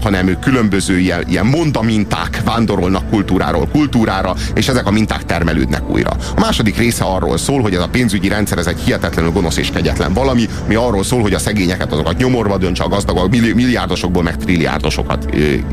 hanem 0.01 0.39
különböző 0.39 0.99
ilyen, 0.99 1.23
ilyen 1.29 1.45
mondaminták 1.45 2.41
vándorolnak 2.45 3.09
kultúráról 3.09 3.67
kultúrára, 3.71 4.35
és 4.53 4.67
ezek 4.67 4.87
a 4.87 4.91
minták 4.91 5.25
termelődnek 5.25 5.89
újra. 5.89 6.09
A 6.35 6.39
második 6.39 6.77
része 6.77 7.03
arról 7.03 7.37
szól, 7.37 7.61
hogy 7.61 7.73
ez 7.73 7.81
a 7.81 7.87
pénzügyi 7.87 8.27
rendszer 8.27 8.57
ez 8.57 8.67
egy 8.67 8.79
hihetetlenül 8.85 9.31
gonosz 9.31 9.57
és 9.57 9.69
kegyetlen 9.73 10.13
valami, 10.13 10.47
mi 10.67 10.75
arról 10.75 11.03
szól, 11.03 11.21
hogy 11.21 11.33
a 11.33 11.39
szegények 11.39 11.74
szegényeket, 11.75 11.91
azokat 11.91 12.17
nyomorba 12.17 12.57
döntse, 12.57 12.83
a 12.83 12.87
gazdagok 12.87 13.29
milliárdosokból 13.29 14.23
meg 14.23 14.37
trilliárdosokat 14.37 15.25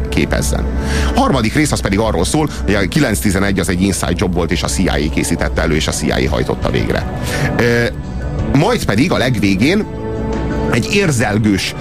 képezzen. 0.08 0.64
A 1.14 1.20
harmadik 1.20 1.54
rész 1.54 1.72
az 1.72 1.80
pedig 1.80 1.98
arról 1.98 2.24
szól, 2.24 2.48
hogy 2.64 2.74
a 2.74 2.80
911 2.88 3.58
az 3.58 3.68
egy 3.68 3.82
inside 3.82 4.12
job 4.16 4.34
volt, 4.34 4.50
és 4.50 4.62
a 4.62 4.66
CIA 4.66 5.10
készítette 5.14 5.62
elő, 5.62 5.74
és 5.74 5.86
a 5.86 5.92
CIA 5.92 6.30
hajtotta 6.30 6.70
végre. 6.70 7.20
Majd 8.52 8.84
pedig 8.84 9.12
a 9.12 9.16
legvégén 9.16 9.84
egy 10.70 10.88
érzelgős 10.94 11.74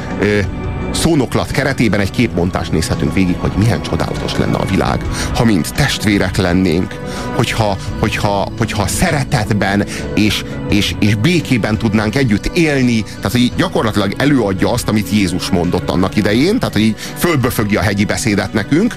szónoklat 0.92 1.52
keretében 1.52 2.00
egy 2.00 2.12
képmontást 2.12 2.72
nézhetünk 2.72 3.14
végig, 3.14 3.36
hogy 3.38 3.52
milyen 3.58 3.82
csodálatos 3.82 4.38
lenne 4.38 4.58
a 4.58 4.66
világ, 4.66 5.02
ha 5.36 5.46
mind 5.46 5.68
testvérek 5.76 6.38
lennénk, 6.38 6.94
hogyha, 7.36 7.78
hogyha, 8.00 8.48
hogyha 8.58 8.88
szeretetben 8.88 9.86
és, 10.16 10.44
és, 10.70 10.96
és 11.00 11.16
békében 11.16 11.78
tudnánk 11.78 12.16
együtt 12.16 12.46
élni, 12.46 13.04
tehát 13.04 13.32
hogy 13.32 13.52
gyakorlatilag 13.58 14.14
előadja 14.18 14.72
azt, 14.72 14.88
amit 14.88 15.12
Jézus 15.12 15.50
mondott 15.50 15.90
annak 15.90 16.16
idején, 16.16 16.60
tehát 16.60 16.74
hogy 16.74 16.84
így 16.84 16.96
fölböfögi 17.18 17.76
a 17.76 17.82
hegyi 17.82 18.06
beszédet 18.06 18.54
nekünk, 18.54 18.96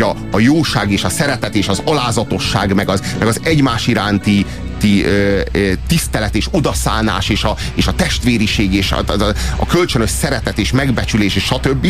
a, 0.00 0.16
a 0.30 0.38
jóság 0.38 0.90
és 0.90 1.04
a 1.04 1.08
szeretet 1.08 1.54
és 1.54 1.68
az 1.68 1.82
alázatosság, 1.84 2.74
meg 2.74 2.88
az, 2.88 3.14
meg 3.18 3.28
az 3.28 3.40
egymás 3.42 3.86
iránti 3.86 4.46
ti, 4.78 5.04
ö, 5.04 5.40
ö, 5.52 5.72
tisztelet 5.86 6.34
és 6.34 6.48
odaszánás 6.50 7.28
és 7.28 7.44
a, 7.44 7.56
és 7.74 7.86
a 7.86 7.92
testvériség 7.92 8.74
és 8.74 8.92
a, 8.92 9.02
a, 9.06 9.34
a 9.56 9.66
kölcsönös 9.66 10.10
szeretet 10.10 10.58
és 10.58 10.72
megbecsülés 10.72 11.36
és 11.36 11.44
stb. 11.44 11.86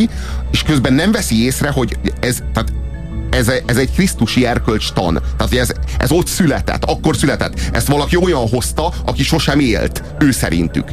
És 0.51 0.63
közben 0.63 0.93
nem 0.93 1.13
veszi 1.13 1.45
észre, 1.45 1.71
hogy 1.71 1.97
ez, 2.21 2.43
tehát 2.53 2.73
ez, 3.31 3.53
ez 3.67 3.77
egy 3.77 3.93
krisztusi 3.93 4.47
erkölcstan. 4.47 5.23
Tehát 5.37 5.55
ez, 5.55 5.73
ez 5.99 6.11
ott 6.11 6.27
született, 6.27 6.85
akkor 6.85 7.17
született. 7.17 7.61
Ezt 7.73 7.87
valaki 7.87 8.17
olyan 8.17 8.49
hozta, 8.49 8.93
aki 9.05 9.23
sosem 9.23 9.61
élt, 9.61 10.03
ő 10.19 10.31
szerintük 10.31 10.89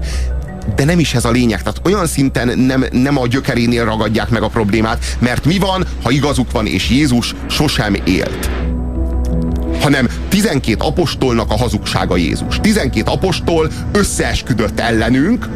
de 0.76 0.84
nem 0.84 1.00
is 1.00 1.14
ez 1.14 1.26
a 1.26 1.32
lényeg. 1.32 1.62
Tehát 1.62 1.82
olyan 1.84 2.08
szinten 2.08 2.60
nem, 2.60 2.86
nem 2.92 3.18
a 3.18 3.28
gyökerénél 3.28 3.86
ragadják 3.86 4.30
meg 4.30 4.42
a 4.42 4.48
problémát, 4.48 5.06
mert 5.20 5.46
mi 5.46 5.58
van, 5.58 5.86
ha 6.04 6.12
igazuk 6.12 6.52
van, 6.52 6.68
és 6.68 6.90
Jézus 6.90 7.36
sosem 7.50 7.96
élt 8.04 8.50
hanem 9.84 10.08
12 10.30 10.76
apostolnak 10.80 11.52
a 11.52 11.58
hazugsága 11.58 12.18
Jézus. 12.18 12.60
12 12.62 13.12
apostol 13.12 13.72
összeesküdött 13.92 14.80
ellenünk, 14.80 15.50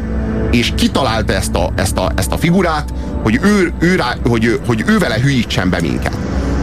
és 0.50 0.72
kitalálta 0.76 1.32
ezt 1.32 1.54
a, 1.54 1.72
ezt 1.76 1.96
a, 1.96 2.12
ezt 2.16 2.32
a 2.32 2.36
figurát, 2.36 2.92
hogy 3.22 3.38
ő, 3.42 3.72
ő, 3.78 3.94
rá, 3.94 4.16
hogy, 4.24 4.60
hogy 4.66 4.84
ő 4.86 4.98
vele 4.98 5.20
hülyítsen 5.20 5.70
be 5.70 5.80
minket. 5.80 6.16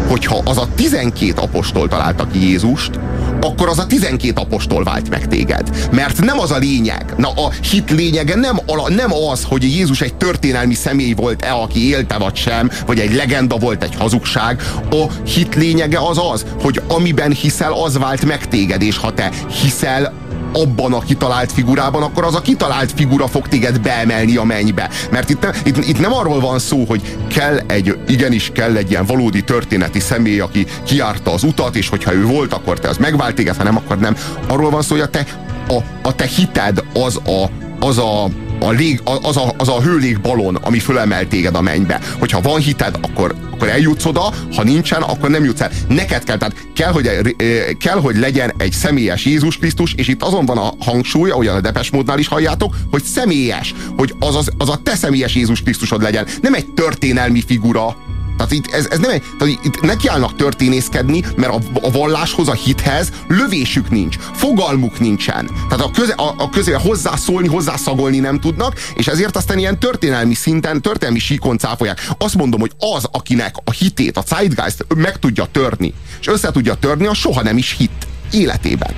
Hogyha 0.07 0.41
az 0.45 0.57
a 0.57 0.67
12 0.75 1.33
apostol 1.35 1.87
találta 1.87 2.27
ki 2.27 2.49
Jézust, 2.49 2.99
akkor 3.41 3.69
az 3.69 3.79
a 3.79 3.85
12 3.85 4.41
apostol 4.41 4.83
vált 4.83 5.09
meg 5.09 5.27
téged. 5.27 5.89
Mert 5.91 6.21
nem 6.21 6.39
az 6.39 6.51
a 6.51 6.57
lényeg. 6.57 7.13
Na 7.17 7.29
a 7.29 7.51
hit 7.71 7.91
lényege 7.91 8.35
nem, 8.35 8.59
ala, 8.65 8.89
nem 8.89 9.13
az, 9.13 9.43
hogy 9.43 9.63
Jézus 9.63 10.01
egy 10.01 10.15
történelmi 10.15 10.73
személy 10.73 11.13
volt-e, 11.13 11.51
aki 11.51 11.89
élte 11.89 12.17
vagy 12.17 12.35
sem, 12.35 12.71
vagy 12.85 12.99
egy 12.99 13.13
legenda 13.13 13.57
volt, 13.57 13.83
egy 13.83 13.95
hazugság. 13.95 14.61
A 14.91 15.05
hit 15.25 15.55
lényege 15.55 15.99
az 15.99 16.19
az, 16.33 16.45
hogy 16.61 16.81
amiben 16.87 17.31
hiszel, 17.31 17.73
az 17.73 17.97
vált 17.97 18.25
meg 18.25 18.47
téged, 18.47 18.81
és 18.81 18.97
ha 18.97 19.13
te 19.13 19.31
hiszel 19.61 20.13
abban 20.61 20.93
a 20.93 20.99
kitalált 20.99 21.51
figurában, 21.51 22.03
akkor 22.03 22.23
az 22.23 22.35
a 22.35 22.41
kitalált 22.41 22.91
figura 22.95 23.27
fog 23.27 23.47
téged 23.47 23.81
beemelni 23.81 24.35
a 24.35 24.43
mennybe. 24.43 24.89
Mert 25.11 25.29
itt, 25.29 25.41
ne, 25.41 25.49
itt, 25.63 25.77
itt 25.77 25.99
nem 25.99 26.13
arról 26.13 26.39
van 26.39 26.59
szó, 26.59 26.83
hogy 26.87 27.17
kell 27.27 27.59
egy, 27.67 27.97
igenis 28.07 28.51
kell 28.53 28.75
egy 28.75 28.89
ilyen 28.89 29.05
valódi 29.05 29.43
történeti 29.43 29.99
személy, 29.99 30.39
aki 30.39 30.65
kiárta 30.83 31.33
az 31.33 31.43
utat, 31.43 31.75
és 31.75 31.89
hogyha 31.89 32.13
ő 32.13 32.25
volt, 32.25 32.53
akkor 32.53 32.79
te 32.79 32.89
az 32.89 32.97
megvált 32.97 33.35
téged, 33.35 33.55
ha 33.55 33.63
nem, 33.63 33.77
akkor 33.77 33.97
nem. 33.97 34.15
Arról 34.47 34.69
van 34.69 34.81
szó, 34.81 34.95
hogy 34.95 35.03
a 35.03 35.09
te, 35.09 35.25
a, 35.67 35.77
a 36.01 36.15
te 36.15 36.25
hited 36.25 36.83
az 36.93 37.19
a, 37.25 37.49
az 37.79 37.97
a 37.97 38.29
a 38.59 38.69
lég, 38.69 39.01
az, 39.03 39.37
a, 39.37 39.53
az 39.57 39.69
a 39.69 39.81
hőlég 39.81 40.19
ami 40.61 40.79
fölemel 40.79 41.27
téged 41.27 41.55
a 41.55 41.61
mennybe. 41.61 41.99
Hogyha 42.19 42.41
van 42.41 42.59
hited, 42.59 42.97
akkor, 43.01 43.35
akkor 43.55 43.69
eljutsz 43.69 44.05
oda, 44.05 44.33
ha 44.55 44.63
nincsen, 44.63 45.01
akkor 45.01 45.29
nem 45.29 45.43
jutsz 45.43 45.61
el. 45.61 45.71
Neked 45.87 46.23
kell, 46.23 46.37
tehát 46.37 46.55
kell, 46.73 46.91
hogy, 46.91 47.35
kell, 47.79 47.99
hogy 47.99 48.17
legyen 48.17 48.53
egy 48.57 48.71
személyes 48.71 49.25
Jézus 49.25 49.57
Krisztus, 49.57 49.93
és 49.93 50.07
itt 50.07 50.23
azon 50.23 50.45
van 50.45 50.57
a 50.57 50.73
hangsúly, 50.79 51.29
ahogyan 51.29 51.55
a 51.55 51.61
Depes 51.61 51.91
módnál 51.91 52.19
is 52.19 52.27
halljátok, 52.27 52.75
hogy 52.91 53.03
személyes, 53.03 53.73
hogy 53.97 54.13
az, 54.19 54.35
az, 54.35 54.49
az 54.57 54.69
a 54.69 54.79
te 54.83 54.95
személyes 54.95 55.35
Jézus 55.35 55.61
Krisztusod 55.61 56.01
legyen. 56.01 56.27
Nem 56.41 56.53
egy 56.53 56.65
történelmi 56.65 57.43
figura, 57.47 57.95
tehát 58.37 58.51
itt, 58.51 58.71
ez, 58.71 58.85
ez 58.89 58.99
nem 58.99 59.09
egy, 59.09 59.23
tehát 59.37 59.59
itt 59.63 59.81
nekiállnak 59.81 60.35
történészkedni, 60.35 61.23
mert 61.35 61.53
a, 61.53 61.59
a 61.81 61.91
valláshoz, 61.91 62.47
a 62.47 62.53
hithez 62.53 63.11
lövésük 63.27 63.89
nincs, 63.89 64.15
fogalmuk 64.33 64.99
nincsen. 64.99 65.49
Tehát 65.69 65.85
a, 65.85 65.91
köze, 65.91 66.13
a, 66.13 66.33
a 66.37 66.49
közé 66.49 66.71
hozzászólni, 66.71 67.47
hozzászagolni 67.47 68.19
nem 68.19 68.39
tudnak, 68.39 68.79
és 68.95 69.07
ezért 69.07 69.35
aztán 69.35 69.57
ilyen 69.57 69.79
történelmi 69.79 70.33
szinten, 70.33 70.81
történelmi 70.81 71.19
síkon 71.19 71.57
cáfolják. 71.57 72.07
Azt 72.17 72.35
mondom, 72.35 72.59
hogy 72.59 72.71
az, 72.95 73.07
akinek 73.11 73.55
a 73.63 73.71
hitét, 73.71 74.17
a 74.17 74.23
Zeitgeist 74.27 74.85
meg 74.95 75.19
tudja 75.19 75.45
törni, 75.51 75.93
és 76.19 76.27
össze 76.27 76.51
tudja 76.51 76.73
törni, 76.73 77.05
az 77.05 77.17
soha 77.17 77.41
nem 77.41 77.57
is 77.57 77.75
hit 77.77 78.07
életében. 78.31 78.93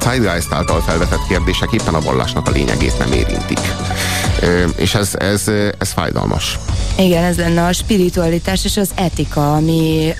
Zeitgeist 0.00 0.52
által 0.52 0.80
felvetett 0.80 1.26
kérdések 1.28 1.72
éppen 1.72 1.94
a 1.94 2.00
vallásnak 2.00 2.48
a 2.48 2.50
lényegét 2.50 2.98
nem 2.98 3.12
érintik. 3.12 3.60
És 4.76 4.94
ez, 4.94 5.10
ez, 5.14 5.48
ez 5.78 5.92
fájdalmas. 5.92 6.58
Igen, 6.98 7.24
ez 7.24 7.36
lenne 7.36 7.64
a 7.64 7.72
spiritualitás 7.72 8.64
és 8.64 8.76
az 8.76 8.90
etika, 8.94 9.54
ami 9.54 10.14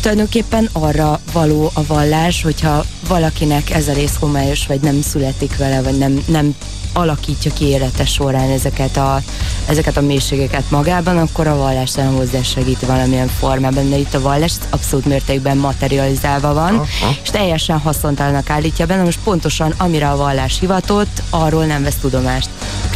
tulajdonképpen 0.00 0.68
arra 0.72 1.20
való 1.32 1.70
a 1.74 1.86
vallás, 1.86 2.42
hogyha 2.42 2.84
valakinek 3.08 3.70
ez 3.70 3.88
a 3.88 3.92
rész 3.92 4.16
homályos, 4.20 4.66
vagy 4.66 4.80
nem 4.80 5.02
születik 5.02 5.56
vele, 5.56 5.82
vagy 5.82 5.98
nem, 5.98 6.24
nem 6.26 6.54
alakítja 6.94 7.52
ki 7.52 7.64
élete 7.64 8.04
során 8.04 8.50
ezeket 8.50 8.96
a, 8.96 9.20
ezeket 9.66 9.96
a 9.96 10.00
mélységeket 10.00 10.70
magában, 10.70 11.18
akkor 11.18 11.46
a 11.46 11.56
vallás 11.56 11.90
talán 11.90 12.12
hozzásegít 12.12 12.86
valamilyen 12.86 13.28
formában, 13.28 13.90
de 13.90 13.96
itt 13.96 14.14
a 14.14 14.20
vallás 14.20 14.52
abszolút 14.70 15.04
mértékben 15.04 15.56
materializálva 15.56 16.54
van, 16.54 16.74
Aha. 16.74 17.14
és 17.22 17.30
teljesen 17.30 17.78
haszontalannak 17.78 18.50
állítja 18.50 18.86
benne, 18.86 19.02
most 19.02 19.18
pontosan 19.24 19.74
amire 19.76 20.10
a 20.10 20.16
vallás 20.16 20.58
hivatott, 20.60 21.22
arról 21.30 21.64
nem 21.64 21.82
vesz 21.82 21.96
tudomást. 22.00 22.48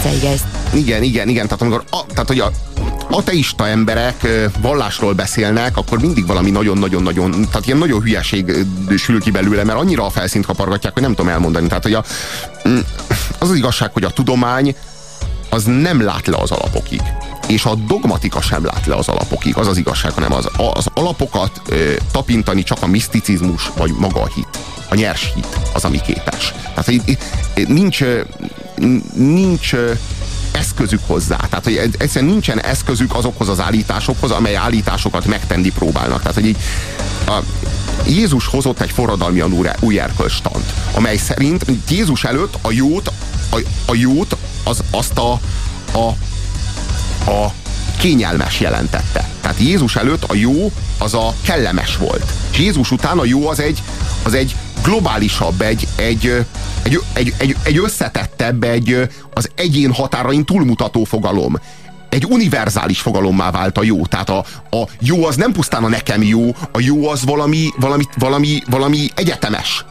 Zeitgeist. 0.03 0.45
Igen, 0.73 1.03
igen, 1.03 1.29
igen, 1.29 1.45
tehát 1.45 1.63
amikor, 1.63 1.85
a, 1.91 2.07
tehát 2.07 2.29
hogy 2.29 2.41
a, 2.41 2.51
ateista 3.11 3.69
emberek 3.69 4.29
vallásról 4.61 5.13
beszélnek, 5.13 5.77
akkor 5.77 5.99
mindig 6.01 6.27
valami 6.27 6.51
nagyon-nagyon-nagyon, 6.51 7.31
tehát 7.31 7.67
ilyen 7.67 7.79
nagyon 7.79 8.01
hülyeség 8.01 8.67
sül 8.97 9.21
ki 9.21 9.31
belőle, 9.31 9.65
mert 9.65 9.79
annyira 9.79 10.05
a 10.05 10.11
felszínt 10.11 10.47
kapargatják, 10.47 10.93
hogy 10.93 11.03
nem 11.03 11.15
tudom 11.15 11.31
elmondani. 11.31 11.67
Tehát, 11.67 11.83
hogy 11.83 11.95
a, 11.95 12.05
mm, 12.69 12.79
az 13.39 13.51
az 13.51 13.57
igazság, 13.57 13.93
hogy 13.93 14.05
a 14.05 14.11
tudomány 14.11 14.75
az 15.51 15.65
nem 15.65 16.03
lát 16.03 16.27
le 16.27 16.37
az 16.37 16.51
alapokig. 16.51 17.03
És 17.47 17.65
a 17.65 17.75
dogmatika 17.75 18.41
sem 18.41 18.65
lát 18.65 18.87
le 18.87 18.95
az 18.95 19.09
alapokig, 19.09 19.57
az 19.57 19.67
az 19.67 19.77
igazság, 19.77 20.13
hanem 20.13 20.33
az, 20.33 20.49
az 20.75 20.87
alapokat 20.95 21.61
ö, 21.69 21.93
tapintani 22.13 22.63
csak 22.63 22.79
a 22.81 22.87
miszticizmus, 22.87 23.71
vagy 23.77 23.93
maga 23.99 24.23
a 24.23 24.27
hit. 24.35 24.49
A 24.89 24.95
nyers 24.95 25.33
hit 25.35 25.59
az, 25.75 25.85
ami 25.85 26.01
képes. 26.01 26.55
Tehát 26.75 27.19
nincs, 27.69 28.05
nincs 29.15 29.75
eszközük 30.53 31.01
hozzá. 31.07 31.37
Tehát, 31.37 31.65
hogy 31.65 31.77
egyszerűen 31.99 32.31
nincsen 32.31 32.61
eszközük 32.61 33.15
azokhoz 33.15 33.49
az 33.49 33.61
állításokhoz, 33.61 34.31
amely 34.31 34.57
állításokat 34.57 35.27
megtenni 35.27 35.71
próbálnak. 35.71 36.19
Tehát, 36.19 36.35
hogy 36.35 36.47
így 36.47 36.57
a, 37.27 37.39
Jézus 38.07 38.47
hozott 38.47 38.81
egy 38.81 38.91
forradalmian 38.91 39.77
új 39.81 40.01
erkölcstant, 40.01 40.73
amely 40.95 41.17
szerint 41.17 41.65
Jézus 41.89 42.25
előtt 42.25 42.59
a 42.63 42.71
jót, 42.71 43.13
a, 43.51 43.61
a 43.87 43.95
jót 43.95 44.37
az, 44.65 44.83
azt 44.91 45.19
a, 45.19 45.41
a, 45.93 46.09
a 47.31 47.53
kényelmes 47.99 48.61
jelentette. 48.61 49.29
Tehát 49.41 49.59
Jézus 49.59 49.97
előtt 49.97 50.25
a 50.25 50.35
jó 50.35 50.73
az 50.99 51.15
a 51.15 51.35
kellemes 51.43 51.97
volt. 51.97 52.33
És 52.51 52.59
Jézus 52.59 52.91
után 52.91 53.19
a 53.19 53.25
jó 53.25 53.49
az 53.49 53.61
egy, 53.61 53.83
az 54.23 54.35
egy 54.35 54.57
globálisabb, 54.89 55.61
egy, 55.61 55.89
egy, 55.97 56.47
egy, 56.83 57.01
egy, 57.13 57.35
egy, 57.39 57.57
egy 57.63 57.79
összetettebb, 57.79 58.63
egy 58.63 59.09
az 59.35 59.51
egyén 59.55 59.93
határain 59.93 60.45
túlmutató 60.45 61.05
fogalom. 61.05 61.59
egy 62.09 62.25
univerzális 62.25 63.01
fogalommá 63.01 63.51
vált 63.51 63.79
a 63.79 63.83
jó. 63.83 64.07
Tehát 64.07 64.31
a, 64.31 64.45
a 64.71 64.89
jó 65.01 65.27
az 65.27 65.37
nem 65.37 65.53
pusztán 65.53 65.85
a 65.85 65.89
nekem 65.89 66.23
jó, 66.23 66.55
a 66.73 66.81
jó 66.81 67.09
az 67.09 67.25
valami, 67.25 67.69
valami, 67.81 68.05
valami, 68.19 68.63
valami 68.71 69.09
egyetemes 69.15 69.85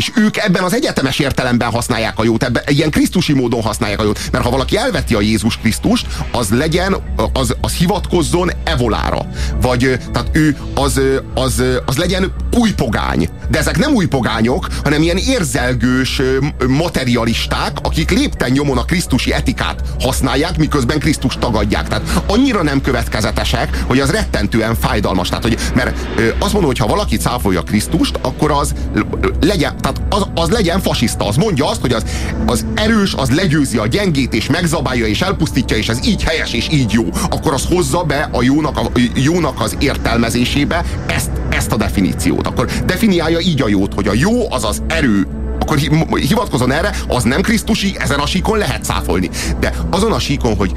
és 0.00 0.10
ők 0.14 0.36
ebben 0.36 0.62
az 0.62 0.74
egyetemes 0.74 1.18
értelemben 1.18 1.70
használják 1.70 2.18
a 2.18 2.24
jót, 2.24 2.42
ebben 2.42 2.62
ilyen 2.66 2.90
krisztusi 2.90 3.32
módon 3.32 3.62
használják 3.62 4.00
a 4.00 4.04
jót. 4.04 4.20
Mert 4.32 4.44
ha 4.44 4.50
valaki 4.50 4.76
elveti 4.76 5.14
a 5.14 5.20
Jézus 5.20 5.58
Krisztust, 5.58 6.06
az 6.32 6.48
legyen, 6.50 6.96
az, 7.32 7.56
az 7.60 7.72
hivatkozzon 7.72 8.50
evolára. 8.64 9.26
Vagy 9.60 9.98
tehát 10.12 10.28
ő 10.32 10.56
az, 10.74 11.00
az, 11.34 11.62
az 11.86 11.96
legyen 11.96 12.32
új 12.56 12.72
pogány. 12.72 13.28
De 13.48 13.58
ezek 13.58 13.78
nem 13.78 13.92
új 13.92 14.06
pogányok, 14.06 14.66
hanem 14.84 15.02
ilyen 15.02 15.16
érzelgős 15.16 16.22
materialisták, 16.68 17.76
akik 17.82 18.10
lépten 18.10 18.50
nyomon 18.50 18.78
a 18.78 18.84
krisztusi 18.84 19.32
etikát 19.32 19.82
használják, 20.00 20.58
miközben 20.58 20.98
Krisztus 20.98 21.36
tagadják. 21.38 21.88
Tehát 21.88 22.22
annyira 22.26 22.62
nem 22.62 22.80
következetesek, 22.80 23.84
hogy 23.86 24.00
az 24.00 24.10
rettentően 24.10 24.74
fájdalmas. 24.74 25.28
Tehát, 25.28 25.42
hogy, 25.42 25.58
mert 25.74 25.96
azt 26.38 26.52
mondom, 26.52 26.70
hogy 26.70 26.78
ha 26.78 26.86
valaki 26.86 27.16
cáfolja 27.16 27.62
Krisztust, 27.62 28.18
akkor 28.20 28.50
az 28.50 28.74
legyen, 29.40 29.76
tehát 29.76 29.89
az, 30.08 30.26
az 30.34 30.48
legyen 30.48 30.80
fasiszta, 30.80 31.26
az 31.26 31.36
mondja 31.36 31.68
azt, 31.68 31.80
hogy 31.80 31.92
az, 31.92 32.04
az 32.46 32.66
erős, 32.74 33.14
az 33.14 33.30
legyőzi 33.30 33.76
a 33.76 33.86
gyengét, 33.86 34.34
és 34.34 34.46
megzabálja, 34.46 35.06
és 35.06 35.20
elpusztítja, 35.20 35.76
és 35.76 35.88
ez 35.88 36.06
így 36.06 36.22
helyes, 36.22 36.52
és 36.52 36.68
így 36.72 36.92
jó. 36.92 37.04
Akkor 37.30 37.52
az 37.52 37.66
hozza 37.68 38.02
be 38.02 38.28
a 38.32 38.42
jónak, 38.42 38.78
a 38.78 38.90
jónak 39.14 39.60
az 39.60 39.76
értelmezésébe 39.78 40.84
ezt, 41.06 41.30
ezt 41.50 41.72
a 41.72 41.76
definíciót. 41.76 42.46
Akkor 42.46 42.66
definiálja 42.86 43.38
így 43.38 43.62
a 43.62 43.68
jót, 43.68 43.94
hogy 43.94 44.08
a 44.08 44.14
jó 44.14 44.52
az 44.52 44.64
az 44.64 44.82
erő, 44.86 45.26
akkor 45.58 45.76
hivatkozon 46.16 46.72
erre, 46.72 46.94
az 47.08 47.22
nem 47.22 47.40
Krisztusi, 47.40 47.94
ezen 47.98 48.18
a 48.18 48.26
síkon 48.26 48.58
lehet 48.58 48.84
száfolni. 48.84 49.30
De 49.60 49.74
azon 49.90 50.12
a 50.12 50.18
síkon, 50.18 50.56
hogy 50.56 50.72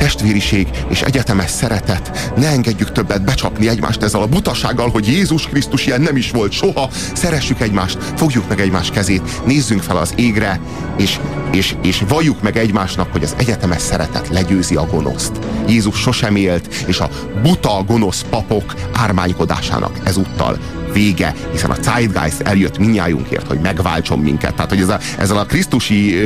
testvériség 0.00 0.68
és 0.88 1.02
egyetemes 1.02 1.50
szeretet. 1.50 2.32
Ne 2.36 2.48
engedjük 2.48 2.92
többet 2.92 3.24
becsapni 3.24 3.68
egymást 3.68 4.02
ezzel 4.02 4.22
a 4.22 4.26
butasággal, 4.26 4.88
hogy 4.88 5.06
Jézus 5.06 5.46
Krisztus 5.46 5.86
ilyen 5.86 6.00
nem 6.00 6.16
is 6.16 6.30
volt 6.30 6.52
soha. 6.52 6.90
Szeressük 7.14 7.60
egymást, 7.60 7.98
fogjuk 8.16 8.48
meg 8.48 8.60
egymás 8.60 8.90
kezét, 8.90 9.46
nézzünk 9.46 9.82
fel 9.82 9.96
az 9.96 10.12
égre, 10.16 10.60
és, 10.96 11.18
és, 11.52 11.74
és 11.82 12.02
valljuk 12.08 12.42
meg 12.42 12.56
egymásnak, 12.56 13.12
hogy 13.12 13.22
az 13.22 13.34
egyetemes 13.38 13.82
szeretet 13.82 14.28
legyőzi 14.28 14.74
a 14.74 14.86
gonoszt. 14.86 15.32
Jézus 15.68 15.96
sosem 15.96 16.36
élt, 16.36 16.74
és 16.86 16.98
a 16.98 17.10
buta, 17.42 17.84
gonosz 17.86 18.24
papok 18.30 18.74
ármánykodásának 18.92 19.98
ezúttal 20.04 20.58
vége, 20.92 21.34
hiszen 21.52 21.70
a 21.70 21.76
Zeitgeist 21.82 22.40
eljött 22.40 22.78
minnyájunkért, 22.78 23.46
hogy 23.46 23.60
megváltson 23.60 24.18
minket. 24.18 24.54
Tehát, 24.54 24.70
hogy 24.70 24.80
ez 24.80 24.88
a, 24.88 24.98
ezzel 25.18 25.38
a 25.38 25.44
krisztusi 25.44 26.16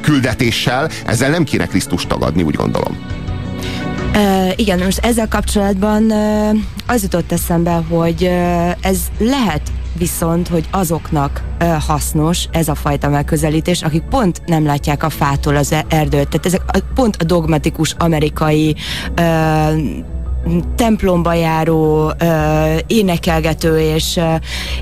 küldetéssel, 0.00 0.88
ezzel 1.06 1.30
nem 1.30 1.44
kéne 1.44 1.66
Krisztus 1.66 2.06
tagadni, 2.06 2.42
úgy 2.42 2.54
gondolom. 2.54 2.98
Uh, 4.14 4.52
igen, 4.56 4.78
most 4.78 4.98
ezzel 4.98 5.28
kapcsolatban 5.28 6.02
uh, 6.02 6.58
az 6.86 7.02
jutott 7.02 7.32
eszembe, 7.32 7.82
hogy 7.88 8.22
uh, 8.22 8.70
ez 8.80 8.98
lehet 9.18 9.62
viszont, 9.98 10.48
hogy 10.48 10.68
azoknak 10.70 11.42
uh, 11.60 11.72
hasznos 11.82 12.48
ez 12.50 12.68
a 12.68 12.74
fajta 12.74 13.08
megközelítés, 13.08 13.82
akik 13.82 14.02
pont 14.02 14.42
nem 14.46 14.64
látják 14.64 15.02
a 15.02 15.10
fától 15.10 15.56
az 15.56 15.74
erdőt. 15.88 16.28
Tehát 16.28 16.46
ezek 16.46 16.62
a, 16.66 16.78
pont 16.94 17.16
a 17.18 17.24
dogmatikus 17.24 17.94
amerikai 17.98 18.76
uh, 19.18 19.80
templomba 20.76 21.34
járó, 21.34 22.12
énekelgető 22.86 23.78
és, 23.78 24.16
ö, 24.16 24.34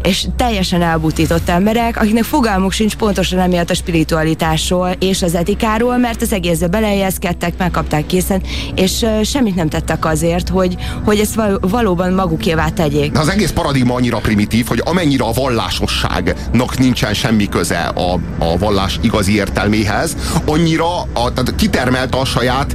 és 0.03 0.27
teljesen 0.37 0.83
elbutított 0.83 1.49
emberek, 1.49 1.97
akiknek 1.97 2.25
fogalmuk 2.25 2.73
sincs 2.73 2.97
pontosan 2.97 3.39
emiatt 3.39 3.71
a 3.71 3.75
spiritualitásról 3.75 4.91
és 4.99 5.23
az 5.23 5.35
etikáról, 5.35 5.97
mert 5.97 6.23
az 6.23 6.33
egészbe 6.33 6.67
belejezkedtek, 6.67 7.53
megkapták 7.59 8.07
készen, 8.07 8.43
és 8.75 9.07
semmit 9.23 9.55
nem 9.55 9.69
tettek 9.69 10.05
azért, 10.05 10.49
hogy, 10.49 10.77
hogy 11.05 11.19
ezt 11.19 11.35
val- 11.35 11.71
valóban 11.71 12.13
magukévá 12.13 12.69
tegyék. 12.69 13.13
De 13.13 13.19
az 13.19 13.29
egész 13.29 13.51
paradigma 13.51 13.95
annyira 13.95 14.19
primitív, 14.19 14.67
hogy 14.67 14.83
amennyire 14.85 15.25
a 15.25 15.33
vallásosságnak 15.33 16.79
nincsen 16.79 17.15
semmi 17.15 17.49
köze 17.49 17.81
a, 17.81 18.13
a 18.39 18.59
vallás 18.59 18.99
igazi 19.03 19.35
értelméhez, 19.35 20.17
annyira 20.47 21.01
a, 21.01 21.33
tehát 21.33 21.55
kitermelte 21.57 22.19
a 22.19 22.25
saját 22.25 22.75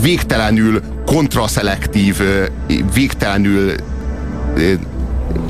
végtelenül 0.00 0.80
kontraszelektív, 1.06 2.20
végtelenül 2.94 3.74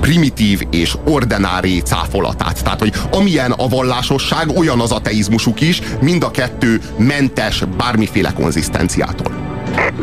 primitív 0.01 0.63
és 0.71 0.95
ordinári 1.05 1.81
cáfolatát. 1.81 2.63
Tehát, 2.63 2.81
hogy 2.81 2.93
amilyen 3.11 3.51
a 3.51 3.69
vallásosság, 3.69 4.49
olyan 4.57 4.81
az 4.81 4.93
ateizmusuk 4.93 5.61
is, 5.61 5.83
mind 6.01 6.23
a 6.23 6.31
kettő 6.31 6.81
mentes 6.97 7.63
bármiféle 7.77 8.33
konzisztenciától. 8.33 9.33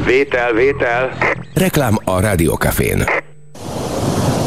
Vétel, 0.05 0.53
vétel. 0.53 1.17
Reklám 1.53 1.97
a 2.03 2.19
Rádiókafén. 2.19 3.03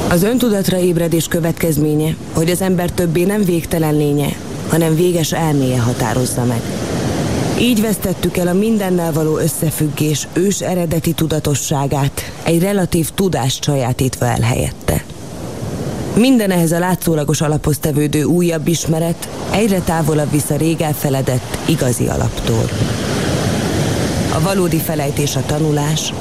Az 0.09 0.23
öntudatra 0.23 0.79
ébredés 0.79 1.29
következménye, 1.29 2.15
hogy 2.35 2.51
az 2.51 2.61
ember 2.61 2.91
többé 2.91 3.25
nem 3.25 3.45
végtelen 3.45 3.97
lénye, 3.97 4.29
hanem 4.69 4.95
véges 4.95 5.33
elméje 5.33 5.81
határozza 5.81 6.45
meg. 6.45 6.61
Így 7.59 7.81
vesztettük 7.81 8.37
el 8.37 8.47
a 8.47 8.53
mindennel 8.53 9.13
való 9.13 9.39
összefüggés 9.39 10.29
ős 10.33 10.61
eredeti 10.61 11.13
tudatosságát, 11.13 12.33
egy 12.43 12.63
relatív 12.63 13.11
tudást 13.11 13.65
sajátítva 13.65 14.27
el 14.27 14.41
helyette. 14.41 15.05
Minden 16.15 16.51
ehhez 16.51 16.73
a 16.73 16.79
látszólagos 16.79 17.41
alaphoz 17.41 17.79
tevődő 17.79 18.25
újabb 18.25 18.69
ismeret 18.69 19.29
egyre 19.53 19.81
távolabb 19.81 20.31
visz 20.31 20.51
a 20.51 20.57
rég 20.57 20.81
elfeledett 20.81 21.59
igazi 21.67 22.07
alaptól. 22.07 22.69
A 24.35 24.41
valódi 24.41 24.79
felejtés 24.79 25.37
a 25.37 25.43
tanulás, 25.47 26.13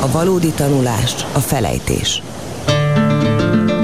a 0.00 0.10
valódi 0.10 0.52
tanulás 0.56 1.14
a 1.32 1.38
felejtés. 1.38 2.22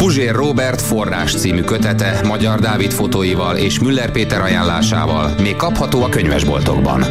Puzsér 0.06 0.34
Robert 0.34 0.80
forrás 0.80 1.34
című 1.34 1.60
kötete 1.60 2.20
Magyar 2.26 2.58
Dávid 2.58 2.92
fotóival 2.92 3.56
és 3.56 3.78
Müller 3.78 4.10
Péter 4.10 4.40
ajánlásával 4.40 5.30
még 5.42 5.56
kapható 5.56 6.02
a 6.02 6.08
könyvesboltokban. 6.08 7.04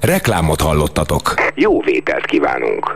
Reklámot 0.00 0.60
hallottatok. 0.60 1.34
Jó 1.54 1.80
vételt 1.80 2.24
kívánunk! 2.24 2.94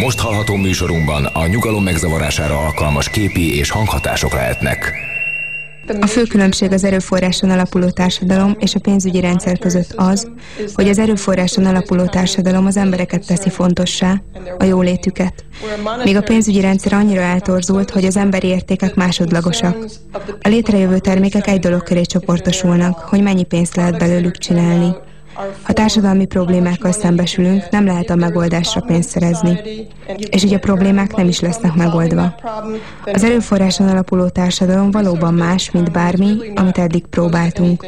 Most 0.00 0.20
hallható 0.20 0.56
műsorunkban 0.56 1.24
a 1.24 1.46
nyugalom 1.46 1.82
megzavarására 1.82 2.58
alkalmas 2.58 3.08
képi 3.08 3.58
és 3.58 3.70
hanghatások 3.70 4.32
lehetnek. 4.32 4.92
A 6.00 6.06
fő 6.06 6.22
különbség 6.22 6.72
az 6.72 6.84
erőforráson 6.84 7.50
alapuló 7.50 7.90
társadalom 7.90 8.56
és 8.58 8.74
a 8.74 8.78
pénzügyi 8.78 9.20
rendszer 9.20 9.58
között 9.58 9.92
az, 9.96 10.30
hogy 10.74 10.88
az 10.88 10.98
erőforráson 10.98 11.64
alapuló 11.64 12.04
társadalom 12.04 12.66
az 12.66 12.76
embereket 12.76 13.26
teszi 13.26 13.50
fontossá, 13.50 14.22
a 14.58 14.64
jólétüket, 14.64 15.44
míg 16.04 16.16
a 16.16 16.22
pénzügyi 16.22 16.60
rendszer 16.60 16.92
annyira 16.92 17.20
eltorzult, 17.20 17.90
hogy 17.90 18.04
az 18.04 18.16
emberi 18.16 18.46
értékek 18.46 18.94
másodlagosak. 18.94 19.76
A 20.42 20.48
létrejövő 20.48 20.98
termékek 20.98 21.46
egy 21.46 21.60
dolog 21.60 21.82
köré 21.82 22.02
csoportosulnak, 22.02 22.98
hogy 22.98 23.22
mennyi 23.22 23.44
pénzt 23.44 23.76
lehet 23.76 23.98
belőlük 23.98 24.38
csinálni. 24.38 24.94
Ha 25.62 25.72
társadalmi 25.72 26.26
problémákkal 26.26 26.92
szembesülünk, 26.92 27.70
nem 27.70 27.84
lehet 27.84 28.10
a 28.10 28.14
megoldásra 28.14 28.80
pénzt 28.80 29.08
szerezni. 29.08 29.60
És 30.30 30.44
így 30.44 30.54
a 30.54 30.58
problémák 30.58 31.16
nem 31.16 31.28
is 31.28 31.40
lesznek 31.40 31.74
megoldva. 31.74 32.34
Az 33.12 33.24
erőforráson 33.24 33.88
alapuló 33.88 34.28
társadalom 34.28 34.90
valóban 34.90 35.34
más, 35.34 35.70
mint 35.70 35.92
bármi, 35.92 36.36
amit 36.54 36.78
eddig 36.78 37.06
próbáltunk. 37.06 37.86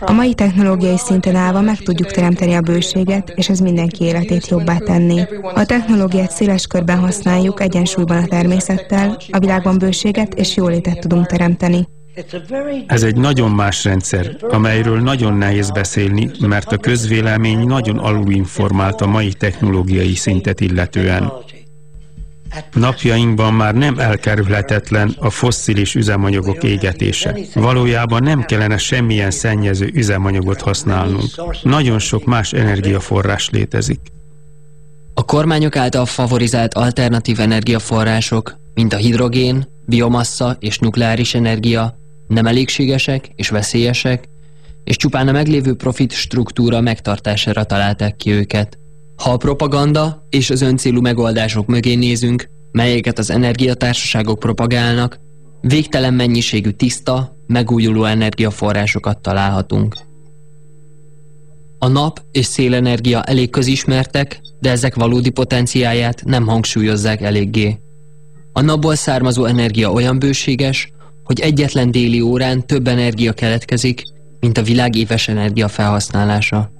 A 0.00 0.12
mai 0.12 0.34
technológiai 0.34 0.98
szinten 0.98 1.34
állva 1.34 1.60
meg 1.60 1.76
tudjuk 1.76 2.10
teremteni 2.10 2.54
a 2.54 2.60
bőséget, 2.60 3.32
és 3.36 3.48
ez 3.48 3.58
mindenki 3.58 4.04
életét 4.04 4.48
jobbá 4.48 4.76
tenni. 4.76 5.22
A 5.54 5.64
technológiát 5.64 6.30
széles 6.30 6.66
körben 6.66 6.98
használjuk 6.98 7.60
egyensúlyban 7.60 8.22
a 8.22 8.26
természettel, 8.26 9.16
a 9.30 9.38
világban 9.38 9.78
bőséget 9.78 10.34
és 10.34 10.56
jólétet 10.56 11.00
tudunk 11.00 11.26
teremteni. 11.26 11.86
Ez 12.86 13.02
egy 13.02 13.16
nagyon 13.16 13.50
más 13.50 13.84
rendszer, 13.84 14.36
amelyről 14.40 15.00
nagyon 15.00 15.34
nehéz 15.34 15.70
beszélni, 15.70 16.30
mert 16.40 16.72
a 16.72 16.76
közvélemény 16.76 17.66
nagyon 17.66 17.98
alulinformált 17.98 19.00
a 19.00 19.06
mai 19.06 19.32
technológiai 19.32 20.14
szintet 20.14 20.60
illetően. 20.60 21.32
Napjainkban 22.72 23.54
már 23.54 23.74
nem 23.74 23.98
elkerülhetetlen 23.98 25.14
a 25.18 25.30
fosszilis 25.30 25.94
üzemanyagok 25.94 26.62
égetése. 26.62 27.36
Valójában 27.54 28.22
nem 28.22 28.44
kellene 28.44 28.76
semmilyen 28.76 29.30
szennyező 29.30 29.90
üzemanyagot 29.94 30.60
használnunk. 30.60 31.24
Nagyon 31.62 31.98
sok 31.98 32.24
más 32.24 32.52
energiaforrás 32.52 33.50
létezik. 33.50 34.00
A 35.14 35.24
kormányok 35.24 35.76
által 35.76 36.06
favorizált 36.06 36.74
alternatív 36.74 37.40
energiaforrások, 37.40 38.56
mint 38.74 38.92
a 38.92 38.96
hidrogén, 38.96 39.66
biomassa 39.86 40.56
és 40.60 40.78
nukleáris 40.78 41.34
energia 41.34 42.00
nem 42.32 42.46
elégségesek 42.46 43.28
és 43.34 43.48
veszélyesek, 43.48 44.28
és 44.84 44.96
csupán 44.96 45.28
a 45.28 45.32
meglévő 45.32 45.74
profit 45.74 46.12
struktúra 46.12 46.80
megtartására 46.80 47.64
találták 47.64 48.16
ki 48.16 48.30
őket. 48.30 48.78
Ha 49.16 49.30
a 49.30 49.36
propaganda 49.36 50.26
és 50.30 50.50
az 50.50 50.60
öncélú 50.60 51.00
megoldások 51.00 51.66
mögé 51.66 51.94
nézünk, 51.94 52.48
melyeket 52.72 53.18
az 53.18 53.30
energiatársaságok 53.30 54.38
propagálnak, 54.38 55.18
végtelen 55.60 56.14
mennyiségű 56.14 56.70
tiszta, 56.70 57.36
megújuló 57.46 58.04
energiaforrásokat 58.04 59.22
találhatunk. 59.22 59.96
A 61.78 61.88
nap 61.88 62.20
és 62.32 62.46
szélenergia 62.46 63.22
elég 63.22 63.50
közismertek, 63.50 64.40
de 64.60 64.70
ezek 64.70 64.94
valódi 64.94 65.30
potenciáját 65.30 66.24
nem 66.24 66.46
hangsúlyozzák 66.46 67.20
eléggé. 67.20 67.78
A 68.52 68.60
napból 68.60 68.94
származó 68.94 69.44
energia 69.44 69.92
olyan 69.92 70.18
bőséges, 70.18 70.92
hogy 71.24 71.40
egyetlen 71.40 71.90
déli 71.90 72.20
órán 72.20 72.66
több 72.66 72.88
energia 72.88 73.32
keletkezik, 73.32 74.02
mint 74.40 74.58
a 74.58 74.62
világ 74.62 74.96
éves 74.96 75.28
energia 75.28 75.68
felhasználása. 75.68 76.72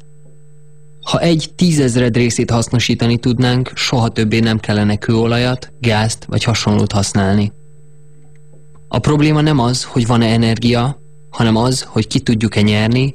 Ha 1.03 1.21
egy 1.21 1.51
tízezred 1.57 2.17
részét 2.17 2.51
hasznosítani 2.51 3.17
tudnánk, 3.17 3.73
soha 3.75 4.09
többé 4.09 4.39
nem 4.39 4.59
kellene 4.59 4.97
kőolajat, 4.97 5.73
gázt 5.81 6.25
vagy 6.25 6.45
hasonlót 6.45 6.93
használni. 6.93 7.53
A 8.89 8.99
probléma 8.99 9.41
nem 9.41 9.59
az, 9.59 9.85
hogy 9.85 10.07
van-e 10.07 10.27
energia, 10.27 11.01
hanem 11.31 11.57
az, 11.57 11.83
hogy 11.83 12.07
ki 12.07 12.21
tudjuk-e 12.21 12.61
nyerni, 12.61 13.15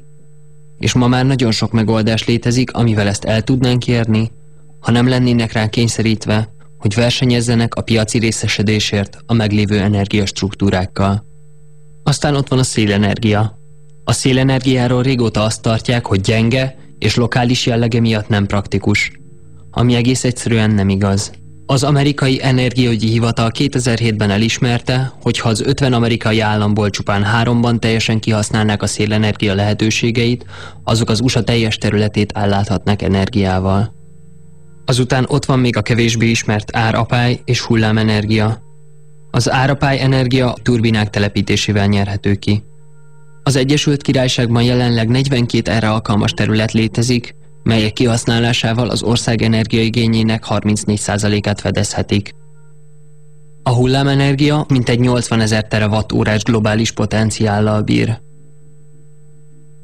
és 0.78 0.94
ma 0.94 1.08
már 1.08 1.26
nagyon 1.26 1.52
sok 1.52 1.72
megoldás 1.72 2.26
létezik, 2.26 2.72
amivel 2.72 3.08
ezt 3.08 3.24
el 3.24 3.42
tudnánk 3.42 3.88
érni, 3.88 4.32
ha 4.80 4.92
nem 4.92 5.08
lennének 5.08 5.52
rá 5.52 5.68
kényszerítve, 5.68 6.56
hogy 6.78 6.94
versenyezzenek 6.94 7.76
a 7.76 7.82
piaci 7.82 8.20
részesedésért 8.20 9.18
a 9.26 9.34
meglévő 9.34 9.80
energiastruktúrákkal. 9.80 11.26
Aztán 12.04 12.36
ott 12.36 12.48
van 12.48 12.60
a 12.60 12.64
szélenergia. 12.64 13.60
A 14.04 14.12
szélenergiáról 14.12 15.02
régóta 15.02 15.44
azt 15.44 15.62
tartják, 15.62 16.06
hogy 16.06 16.22
gyenge 16.22 16.76
és 17.00 17.16
lokális 17.16 17.66
jellege 17.66 18.00
miatt 18.00 18.28
nem 18.28 18.46
praktikus, 18.46 19.12
ami 19.72 19.96
egész 19.96 20.24
egyszerűen 20.24 20.72
nem 20.72 20.90
igaz. 20.90 21.32
Az 21.70 21.84
amerikai 21.84 22.44
energiaügyi 22.44 23.08
hivatal 23.08 23.52
2007-ben 23.54 24.30
elismerte, 24.30 25.14
hogy 25.22 25.40
ha 25.40 25.50
az 25.50 25.62
50 25.62 25.94
amerikai 25.94 26.40
államból 26.40 26.90
csupán 26.90 27.24
háromban 27.24 27.80
teljesen 27.80 28.20
kihasználnák 28.20 28.82
a 28.82 28.88
szélenergia 28.88 29.54
lehetőségeit, 29.54 30.46
azok 30.84 31.10
az 31.10 31.20
USA 31.20 31.44
teljes 31.44 31.78
területét 31.78 32.32
elláthatnak 32.32 33.02
energiával. 33.02 33.97
Azután 34.90 35.26
ott 35.28 35.46
van 35.46 35.60
még 35.60 35.78
a 35.78 35.82
kevésbé 35.82 36.30
ismert 36.30 36.76
árapály 36.76 37.42
és 37.46 37.62
hullámenergia. 37.62 38.62
Az 39.32 39.52
árapály 39.52 40.00
energia 40.00 40.56
turbinák 40.62 41.10
telepítésével 41.10 41.88
nyerhető 41.88 42.36
ki. 42.36 42.64
Az 43.44 43.56
Egyesült 43.56 44.02
Királyságban 44.02 44.64
jelenleg 44.64 45.08
42 45.10 45.72
erre 45.72 45.90
alkalmas 45.90 46.32
terület 46.32 46.72
létezik, 46.72 47.36
melyek 47.64 47.94
kihasználásával 47.94 48.90
az 48.90 49.04
ország 49.04 49.42
energiaigényének 49.42 50.44
34%-át 50.50 51.62
fedezhetik. 51.62 52.36
A 53.64 53.74
hullámenergia 53.74 54.66
mintegy 54.70 55.00
80 55.00 55.40
ezer 55.40 55.68
terawatt-órás 55.68 56.44
globális 56.44 56.92
potenciállal 56.92 57.82
bír. 57.82 58.20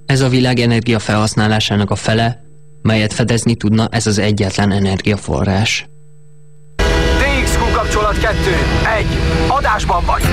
Ez 0.06 0.22
a 0.22 0.30
világ 0.30 0.60
energia 0.60 1.00
felhasználásának 1.00 1.92
a 1.92 1.96
fele, 1.96 2.44
melyet 2.84 3.14
fedezni 3.14 3.56
tudna 3.56 3.88
ez 3.92 4.08
az 4.08 4.18
egyetlen 4.18 4.72
energiaforrás. 4.72 5.88
DXQ 7.18 7.72
kapcsolat 7.74 8.20
2. 8.20 8.38
1. 9.00 9.06
Adásban 9.48 10.04
vagy! 10.06 10.24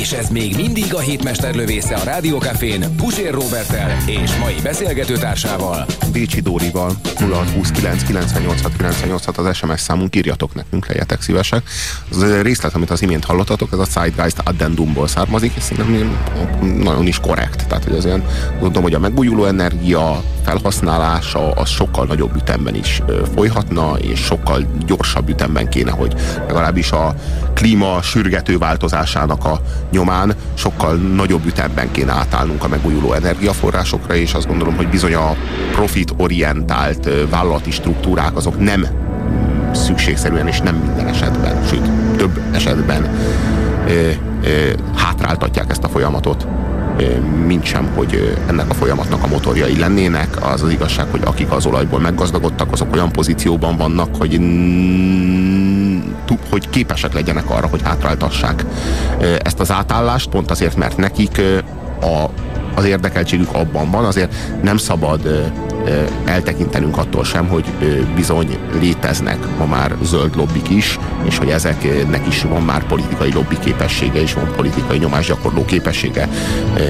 És 0.00 0.12
ez 0.12 0.28
még 0.28 0.56
mindig 0.56 0.94
a 0.94 0.98
hétmester 0.98 1.54
lövésze 1.54 1.94
a 1.94 2.04
Rádiókafén 2.04 2.96
Pusér 2.96 3.32
Robertel 3.32 3.96
és 4.06 4.36
mai 4.36 4.54
beszélgetőtársával. 4.62 5.86
Bécsi 6.12 6.40
Dórival 6.40 6.92
0629 7.18 8.02
986 8.02 8.76
986 8.76 9.38
az 9.38 9.56
SMS 9.56 9.80
számunk, 9.80 10.16
írjatok 10.16 10.54
nekünk, 10.54 10.86
legyetek 10.86 11.22
szívesek. 11.22 11.62
Az 12.10 12.22
a 12.22 12.42
részlet, 12.42 12.74
amit 12.74 12.90
az 12.90 13.02
imént 13.02 13.24
hallottatok, 13.24 13.72
ez 13.72 13.78
a 13.78 13.84
Zeitgeist 13.84 14.38
Addendumból 14.44 15.08
származik, 15.08 15.52
és 15.56 15.62
szerintem 15.62 16.18
nagyon 16.78 17.06
is 17.06 17.18
korrekt. 17.18 17.66
Tehát, 17.66 17.84
hogy 17.84 17.96
az 17.96 18.04
ilyen, 18.04 18.24
tudom, 18.60 18.82
hogy 18.82 18.94
a 18.94 18.98
megújuló 18.98 19.44
energia 19.44 20.22
felhasználása 20.44 21.50
az 21.50 21.68
sokkal 21.68 22.06
nagyobb 22.06 22.36
ütemben 22.36 22.74
is 22.74 23.02
folyhatna, 23.34 23.92
és 23.98 24.20
sokkal 24.20 24.66
gyorsabb 24.86 25.28
ütemben 25.28 25.68
kéne, 25.68 25.90
hogy 25.90 26.14
legalábbis 26.46 26.92
a 26.92 27.14
klíma 27.54 28.02
sürgető 28.02 28.58
változásának 28.58 29.44
a 29.44 29.60
nyomán 29.90 30.34
sokkal 30.54 30.94
nagyobb 30.94 31.46
ütemben 31.46 31.90
kéne 31.90 32.12
átállnunk 32.12 32.64
a 32.64 32.68
megújuló 32.68 33.12
energiaforrásokra, 33.12 34.14
és 34.14 34.34
azt 34.34 34.46
gondolom, 34.46 34.76
hogy 34.76 34.88
bizony 34.88 35.14
a 35.14 35.36
profit-orientált 35.72 37.08
vállalati 37.30 37.70
struktúrák 37.70 38.36
azok 38.36 38.58
nem 38.58 38.86
szükségszerűen 39.74 40.48
és 40.48 40.60
nem 40.60 40.74
minden 40.74 41.08
esetben, 41.08 41.66
sőt 41.66 41.90
több 42.16 42.40
esetben 42.52 43.10
ö, 43.88 44.10
ö, 44.44 44.70
hátráltatják 44.94 45.70
ezt 45.70 45.84
a 45.84 45.88
folyamatot 45.88 46.46
mint 47.46 47.64
sem, 47.64 47.88
hogy 47.94 48.36
ennek 48.46 48.70
a 48.70 48.74
folyamatnak 48.74 49.22
a 49.22 49.26
motorjai 49.26 49.78
lennének. 49.78 50.46
Az 50.52 50.62
az 50.62 50.70
igazság, 50.70 51.06
hogy 51.10 51.20
akik 51.24 51.50
az 51.50 51.66
olajból 51.66 52.00
meggazdagodtak, 52.00 52.72
azok 52.72 52.94
olyan 52.94 53.12
pozícióban 53.12 53.76
vannak, 53.76 54.16
hogy, 54.16 54.40
hogy 56.50 56.70
képesek 56.70 57.12
legyenek 57.12 57.50
arra, 57.50 57.66
hogy 57.66 57.82
hátráltassák 57.82 58.64
ezt 59.38 59.60
az 59.60 59.70
átállást, 59.70 60.28
pont 60.28 60.50
azért, 60.50 60.76
mert 60.76 60.96
nekik 60.96 61.40
a, 62.00 62.30
az 62.74 62.84
érdekeltségük 62.84 63.52
abban 63.52 63.90
van, 63.90 64.04
azért 64.04 64.34
nem 64.62 64.76
szabad 64.76 65.52
eltekintenünk 66.24 66.98
attól 66.98 67.24
sem, 67.24 67.48
hogy 67.48 67.64
bizony 68.14 68.58
léteznek 68.80 69.38
ma 69.58 69.66
már 69.66 69.96
zöld 70.02 70.36
lobbik 70.36 70.70
is, 70.70 70.98
és 71.24 71.38
hogy 71.38 71.48
ezeknek 71.48 72.26
is 72.26 72.42
van 72.42 72.62
már 72.62 72.86
politikai 72.86 73.32
lobby 73.32 73.58
képessége, 73.58 74.20
és 74.20 74.34
van 74.34 74.52
politikai 74.56 74.98
nyomásgyakorló 74.98 75.64
képessége. 75.64 76.28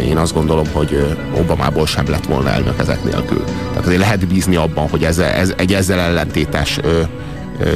Én 0.05 0.17
azt 0.17 0.35
gondolom, 0.35 0.67
hogy 0.73 1.17
Obamából 1.39 1.87
sem 1.87 2.05
lett 2.09 2.27
volna 2.27 2.51
elnök 2.51 2.79
ezek 2.79 3.05
nélkül. 3.05 3.45
Tehát 3.69 3.87
azért 3.87 4.01
lehet 4.01 4.27
bízni 4.27 4.57
abban, 4.57 4.89
hogy 4.89 5.05
ez, 5.05 5.19
ez 5.19 5.53
egy 5.57 5.75
ezzel 5.75 5.99
ellentétes 5.99 6.81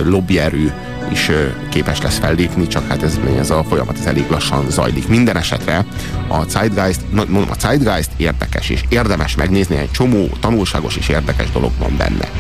lobbyerő 0.04 0.72
is 1.10 1.30
képes 1.70 2.00
lesz 2.00 2.18
fellépni, 2.18 2.66
csak 2.66 2.88
hát 2.88 3.02
ez, 3.02 3.18
ez 3.38 3.50
a 3.50 3.64
folyamat 3.68 3.98
ez 3.98 4.06
elég 4.06 4.24
lassan 4.30 4.70
zajlik. 4.70 5.08
Minden 5.08 5.36
esetre 5.36 5.84
a 6.28 6.42
Zeitgeist, 6.48 7.00
mondom, 7.10 7.50
a 7.50 7.58
Zeitgeist 7.58 8.10
érdekes, 8.16 8.68
és 8.68 8.84
érdemes 8.88 9.34
megnézni, 9.34 9.76
egy 9.76 9.90
csomó 9.90 10.28
tanulságos 10.40 10.96
és 10.96 11.08
érdekes 11.08 11.50
dolog 11.50 11.70
van 11.78 11.96
benne. 11.96 12.30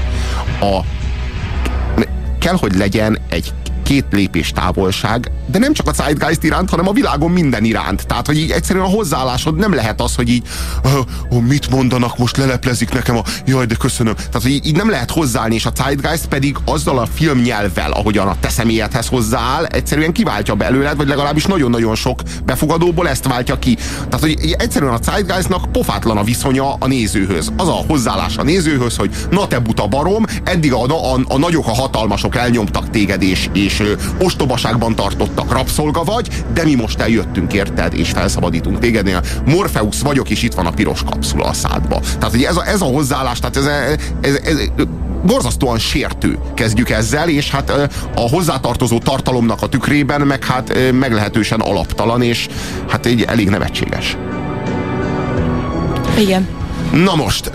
A, 0.60 0.80
kell, 2.38 2.56
hogy 2.56 2.74
legyen 2.74 3.18
egy 3.28 3.52
két 3.86 4.04
lépés 4.10 4.50
távolság, 4.50 5.30
de 5.46 5.58
nem 5.58 5.72
csak 5.72 5.88
a 5.88 5.92
Zeitgeist 5.92 6.42
iránt, 6.42 6.70
hanem 6.70 6.88
a 6.88 6.92
világon 6.92 7.30
minden 7.30 7.64
iránt. 7.64 8.06
Tehát, 8.06 8.26
hogy 8.26 8.38
így 8.38 8.50
egyszerűen 8.50 8.84
a 8.84 8.88
hozzáállásod 8.88 9.56
nem 9.56 9.74
lehet 9.74 10.00
az, 10.00 10.14
hogy 10.14 10.28
így 10.28 10.42
oh, 11.28 11.40
mit 11.40 11.70
mondanak, 11.70 12.18
most 12.18 12.36
leleplezik 12.36 12.92
nekem 12.92 13.16
a 13.16 13.22
jaj, 13.44 13.66
de 13.66 13.74
köszönöm. 13.74 14.14
Tehát, 14.14 14.42
hogy 14.42 14.50
így, 14.50 14.76
nem 14.76 14.90
lehet 14.90 15.10
hozzáállni, 15.10 15.54
és 15.54 15.66
a 15.66 15.72
Zeitgeist 15.76 16.26
pedig 16.26 16.56
azzal 16.64 16.98
a 16.98 17.06
filmnyelvvel, 17.14 17.92
ahogyan 17.92 18.28
a 18.28 18.36
te 18.40 18.48
személyedhez 18.48 19.06
hozzááll, 19.06 19.64
egyszerűen 19.64 20.12
kiváltja 20.12 20.54
belőled, 20.54 20.96
vagy 20.96 21.08
legalábbis 21.08 21.44
nagyon-nagyon 21.44 21.94
sok 21.94 22.22
befogadóból 22.44 23.08
ezt 23.08 23.26
váltja 23.26 23.58
ki. 23.58 23.74
Tehát, 23.74 24.20
hogy 24.20 24.54
egyszerűen 24.58 24.92
a 24.92 24.98
Zeitgeistnak 25.02 25.72
pofátlan 25.72 26.16
a 26.16 26.24
viszonya 26.24 26.74
a 26.74 26.86
nézőhöz. 26.86 27.52
Az 27.56 27.68
a 27.68 27.84
hozzáállás 27.86 28.36
a 28.36 28.42
nézőhöz, 28.42 28.96
hogy 28.96 29.10
na 29.30 29.46
te 29.46 29.58
buta 29.58 29.86
barom, 29.86 30.24
eddig 30.44 30.72
a, 30.72 31.14
a, 31.14 31.20
a 31.28 31.38
nagyok, 31.38 31.66
a 31.66 31.74
hatalmasok 31.74 32.36
elnyomtak 32.36 32.90
téged, 32.90 33.22
és, 33.22 33.48
és 33.52 33.75
és 33.80 33.94
ostobaságban 34.20 34.94
tartottak, 34.94 35.52
rabszolga 35.52 36.04
vagy, 36.04 36.28
de 36.54 36.64
mi 36.64 36.74
most 36.74 37.00
eljöttünk 37.00 37.52
érted, 37.52 37.94
és 37.94 38.10
felszabadítunk 38.10 38.78
téged. 38.78 39.20
Morpheus 39.46 40.00
vagyok, 40.00 40.30
és 40.30 40.42
itt 40.42 40.54
van 40.54 40.66
a 40.66 40.70
piros 40.70 41.02
kapszula 41.02 41.44
a 41.44 41.52
szádba. 41.52 42.00
Tehát, 42.00 42.30
hogy 42.30 42.42
ez 42.42 42.56
a, 42.56 42.66
ez 42.66 42.80
a 42.80 42.84
hozzáállás, 42.84 43.38
tehát 43.38 43.56
ez, 43.56 43.66
ez, 44.20 44.34
ez, 44.44 44.56
ez 44.56 44.84
borzasztóan 45.24 45.78
sértő 45.78 46.38
kezdjük 46.54 46.90
ezzel, 46.90 47.28
és 47.28 47.50
hát 47.50 47.70
a 48.14 48.28
hozzátartozó 48.30 48.98
tartalomnak 48.98 49.62
a 49.62 49.66
tükrében 49.66 50.20
meg 50.20 50.44
hát 50.44 50.92
meglehetősen 50.92 51.60
alaptalan, 51.60 52.22
és 52.22 52.48
hát 52.88 53.06
egy 53.06 53.22
elég 53.22 53.48
nevetséges. 53.48 54.16
Igen. 56.18 56.48
Na 56.92 57.14
most, 57.14 57.50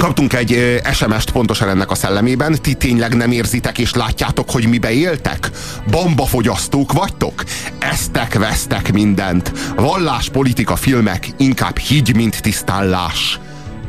Kaptunk 0.00 0.32
egy 0.32 0.80
SMS-t 0.92 1.30
pontosan 1.30 1.68
ennek 1.68 1.90
a 1.90 1.94
szellemében. 1.94 2.58
Ti 2.62 2.74
tényleg 2.74 3.14
nem 3.14 3.30
érzitek 3.30 3.78
és 3.78 3.94
látjátok, 3.94 4.50
hogy 4.50 4.66
mibe 4.66 4.90
éltek? 4.90 5.50
Bambafogyasztók 5.90 6.92
vagytok? 6.92 7.44
Eztek, 7.78 8.34
vesztek 8.34 8.92
mindent. 8.92 9.52
Vallás, 9.76 10.28
politika, 10.28 10.76
filmek, 10.76 11.28
inkább 11.36 11.78
higgy, 11.78 12.14
mint 12.14 12.42
tisztállás. 12.42 13.38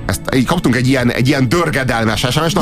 Ezt, 0.05 0.21
így 0.35 0.45
kaptunk 0.45 0.75
egy 0.75 0.87
ilyen, 0.87 1.11
egy 1.11 1.27
ilyen 1.27 1.49
dörgedelmes 1.49 2.19
sms 2.19 2.53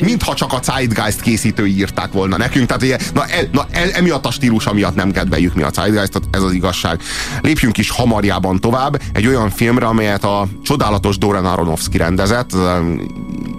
mintha 0.00 0.34
csak 0.34 0.52
a 0.52 0.60
Zeitgeist 0.62 1.20
készítői 1.20 1.76
írták 1.76 2.12
volna 2.12 2.36
nekünk, 2.36 2.66
tehát 2.66 2.82
ugye, 2.82 2.98
na, 3.14 3.26
e, 3.26 3.48
na 3.52 3.66
e, 3.70 3.88
emiatt 3.92 4.26
a 4.26 4.30
stílus 4.30 4.72
miatt 4.72 4.94
nem 4.94 5.10
kedveljük 5.10 5.54
mi 5.54 5.62
a 5.62 5.70
Zeitgeist, 5.72 6.20
ez 6.30 6.42
az 6.42 6.52
igazság. 6.52 7.00
Lépjünk 7.40 7.78
is 7.78 7.90
hamarjában 7.90 8.60
tovább, 8.60 9.00
egy 9.12 9.26
olyan 9.26 9.50
filmre, 9.50 9.86
amelyet 9.86 10.24
a 10.24 10.48
csodálatos 10.62 11.18
Doran 11.18 11.46
Aronofsky 11.46 11.96
rendezett, 11.96 12.50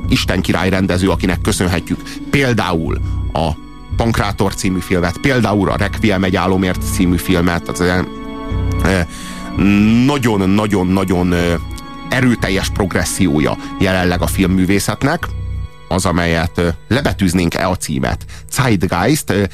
Isten 0.10 0.42
király 0.42 0.70
rendező, 0.70 1.10
akinek 1.10 1.42
köszönhetjük 1.42 2.00
például 2.30 2.98
a 3.34 3.50
Pankrátor 3.96 4.56
című 4.56 4.80
filmet, 4.80 5.18
például 5.18 5.70
a 5.70 5.76
Requiem 5.76 6.24
egy 6.24 6.36
álomért 6.36 6.82
című 6.94 7.18
filmet, 7.18 7.64
tehát 7.64 8.06
nagyon-nagyon-nagyon 10.06 11.34
erőteljes 12.10 12.70
progressziója 12.70 13.58
jelenleg 13.80 14.22
a 14.22 14.28
filmművészetnek, 14.28 15.28
az, 15.88 16.06
amelyet 16.06 16.76
lebetűznénk 16.88 17.54
e 17.54 17.68
a 17.68 17.76
címet. 17.76 18.26
Zeitgeist, 18.52 19.50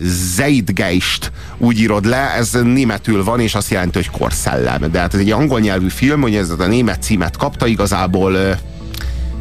Zeitgeist 0.00 1.32
úgy 1.58 1.78
írod 1.78 2.04
le, 2.04 2.34
ez 2.34 2.52
németül 2.62 3.24
van, 3.24 3.40
és 3.40 3.54
azt 3.54 3.70
jelenti, 3.70 3.98
hogy 3.98 4.10
korszellem. 4.10 4.90
De 4.90 4.98
hát 4.98 5.14
ez 5.14 5.20
egy 5.20 5.30
angol 5.30 5.60
nyelvű 5.60 5.88
film, 5.88 6.20
hogy 6.20 6.34
ez 6.34 6.50
a 6.50 6.66
német 6.66 7.02
címet 7.02 7.36
kapta 7.36 7.66
igazából, 7.66 8.58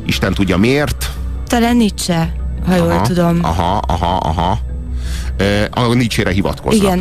Isten 0.06 0.34
tudja 0.34 0.58
miért. 0.58 1.10
Talán 1.48 1.76
Nietzsche, 1.76 2.36
ha 2.66 2.74
aha, 2.74 2.92
jól 2.92 3.02
tudom. 3.02 3.40
Aha, 3.42 3.78
aha, 3.88 4.16
aha. 4.16 4.60
A 5.70 5.94
Nietzsche-re 5.94 6.32
hivatkoznak. 6.32 6.84
Igen, 6.84 7.00